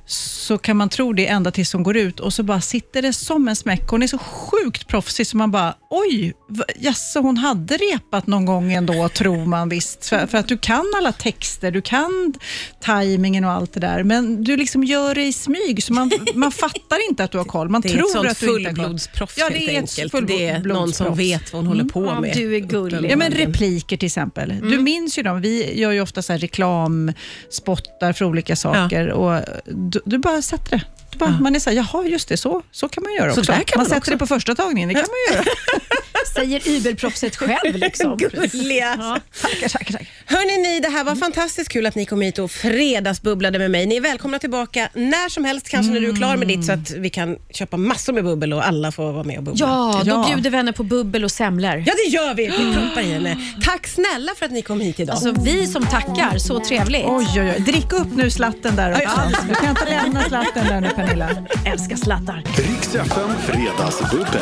så 0.05 0.57
kan 0.57 0.77
man 0.77 0.89
tro 0.89 1.13
det 1.13 1.27
ända 1.27 1.51
tills 1.51 1.73
hon 1.73 1.83
går 1.83 1.97
ut 1.97 2.19
och 2.19 2.33
så 2.33 2.43
bara 2.43 2.61
sitter 2.61 3.01
det 3.01 3.13
som 3.13 3.47
en 3.47 3.55
smäck. 3.55 3.89
Hon 3.89 4.03
är 4.03 4.07
så 4.07 4.17
sjukt 4.17 4.87
proffsig 4.87 5.27
så 5.27 5.37
man 5.37 5.51
bara, 5.51 5.73
oj, 5.93 6.33
jaså 6.79 7.19
hon 7.19 7.37
hade 7.37 7.77
repat 7.77 8.27
någon 8.27 8.45
gång 8.45 8.73
ändå, 8.73 9.09
tror 9.09 9.45
man 9.45 9.69
visst. 9.69 10.05
För, 10.05 10.27
för 10.27 10.37
att 10.37 10.47
du 10.47 10.57
kan 10.57 10.85
alla 10.97 11.11
texter, 11.11 11.71
du 11.71 11.81
kan 11.81 12.33
tajmingen 12.79 13.45
och 13.45 13.51
allt 13.51 13.73
det 13.73 13.79
där, 13.79 14.03
men 14.03 14.43
du 14.43 14.57
liksom 14.57 14.83
gör 14.83 15.15
det 15.15 15.23
i 15.23 15.33
smyg, 15.33 15.83
så 15.83 15.93
man, 15.93 16.11
man 16.35 16.51
fattar 16.51 17.09
inte 17.09 17.23
att 17.23 17.31
du 17.31 17.37
har 17.37 17.45
koll. 17.45 17.69
Man 17.69 17.81
Det 17.85 17.89
är 17.89 17.93
tror 17.93 18.05
ett 18.05 18.11
sånt 18.11 18.29
att 18.29 18.39
du 18.39 18.57
inte 18.57 18.69
har 18.69 18.75
koll. 18.75 18.83
fullblodsproffs 18.83 19.35
Ja, 19.37 19.49
det 19.49 19.57
helt 19.57 19.69
är 19.69 19.83
ett 19.83 19.99
enkelt. 20.15 20.27
Det 20.27 20.47
är 20.47 20.59
någon 20.59 20.93
som 20.93 21.05
fullblodsproffs. 21.05 21.19
vet 21.19 21.53
vad 21.53 21.59
hon 21.59 21.67
håller 21.67 21.83
på 21.83 22.05
Ja, 22.05 22.21
med. 22.21 22.33
du 22.35 22.55
är 22.55 22.59
gullig. 22.59 23.11
Ja, 23.11 23.15
men 23.15 23.31
repliker 23.31 23.97
till 23.97 24.05
exempel. 24.07 24.49
Du 24.49 24.67
Mm. 24.67 24.83
minns 24.83 25.17
ju 25.17 25.23
dem. 25.23 25.41
Vi 25.41 25.79
gör 25.79 25.91
ju 25.91 26.01
ofta 26.01 26.21
så 26.21 26.33
reklamspottar 26.33 28.13
för 28.13 28.25
olika 28.25 28.55
saker 28.55 29.09
och 29.09 29.41
du, 29.65 30.01
du 30.05 30.17
bara 30.17 30.41
sätter 30.41 30.69
det. 30.77 30.83
Bara, 31.17 31.29
Man 31.41 31.55
är 31.55 31.59
så 31.59 31.69
här, 31.69 31.77
jaha 31.77 32.05
just 32.07 32.27
det, 32.27 32.37
så, 32.37 32.61
så 32.71 32.87
kan 32.89 33.03
man 33.03 33.13
göra 33.13 33.33
Så 33.33 33.41
också. 33.41 33.51
man 33.75 33.85
sätter 33.85 33.97
också. 33.97 34.11
det 34.11 34.17
på 34.17 34.27
första 34.27 34.55
tagningen, 34.55 34.89
det 34.89 34.95
kan 34.95 35.05
man 35.09 35.35
göra. 35.37 35.45
Säger 36.33 36.59
Uber-proffset 36.69 37.35
själv. 37.35 37.75
Liksom. 37.75 38.17
Gulliga. 38.51 38.95
Ja. 38.99 39.17
tackar, 39.41 39.69
tackar, 39.69 39.91
tackar. 39.93 40.07
Hörni, 40.25 40.57
ni, 40.69 40.79
det 40.79 40.87
här 40.89 41.03
var 41.03 41.15
fantastiskt 41.15 41.69
kul 41.69 41.85
att 41.85 41.95
ni 41.95 42.05
kom 42.05 42.21
hit 42.21 42.39
och 42.39 42.51
fredagsbubblade 42.51 43.59
med 43.59 43.71
mig. 43.71 43.85
Ni 43.85 43.95
är 43.97 44.01
välkomna 44.01 44.39
tillbaka 44.39 44.89
när 44.93 45.29
som 45.29 45.45
helst, 45.45 45.69
kanske 45.69 45.93
när 45.93 45.99
du 46.01 46.09
är 46.09 46.15
klar 46.15 46.37
med 46.37 46.47
ditt 46.47 46.65
så 46.65 46.71
att 46.71 46.91
vi 46.91 47.09
kan 47.09 47.37
köpa 47.49 47.77
massor 47.77 48.13
med 48.13 48.23
bubbel 48.23 48.53
och 48.53 48.67
alla 48.67 48.91
får 48.91 49.11
vara 49.11 49.23
med 49.23 49.37
och 49.37 49.43
bubbla. 49.43 49.65
Ja, 49.67 50.01
då 50.05 50.11
Ja. 50.11 50.25
bjuder 50.33 50.49
vi 50.49 50.57
henne 50.57 50.73
på 50.73 50.83
bubbel 50.83 51.23
och 51.23 51.31
semlor. 51.31 51.83
Ja, 51.87 51.93
det 52.05 52.09
gör 52.11 52.33
vi. 52.33 52.43
Vi 52.47 52.73
proppar 52.73 53.01
i 53.01 53.11
henne. 53.11 53.37
Tack 53.63 53.87
snälla 53.87 54.31
för 54.37 54.45
att 54.45 54.51
ni 54.51 54.61
kom 54.61 54.81
hit 54.81 54.99
idag. 54.99 55.13
Alltså 55.13 55.31
vi 55.43 55.67
som 55.67 55.85
tackar, 55.85 56.37
så 56.37 56.59
trevligt. 56.59 57.05
Oj, 57.07 57.27
oj, 57.35 57.53
oj. 57.57 57.63
Drick 57.63 57.93
upp 57.93 58.07
nu 58.15 58.31
slatten 58.31 58.75
där 58.75 58.91
också. 58.91 59.21
Du 59.49 59.55
kan 59.55 59.69
inte 59.69 59.85
lämna 59.89 60.23
slatten 60.23 60.67
där 60.67 60.81
nu 60.81 60.89
Pernilla. 60.89 61.29
Älskar 61.65 61.95
slattar. 61.95 62.43
Riks 62.57 62.95
FM 62.95 63.29
Fredagsbubbel. 63.47 64.41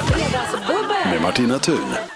Med 1.10 1.22
Martina 1.22 1.60
Thun. 1.60 2.10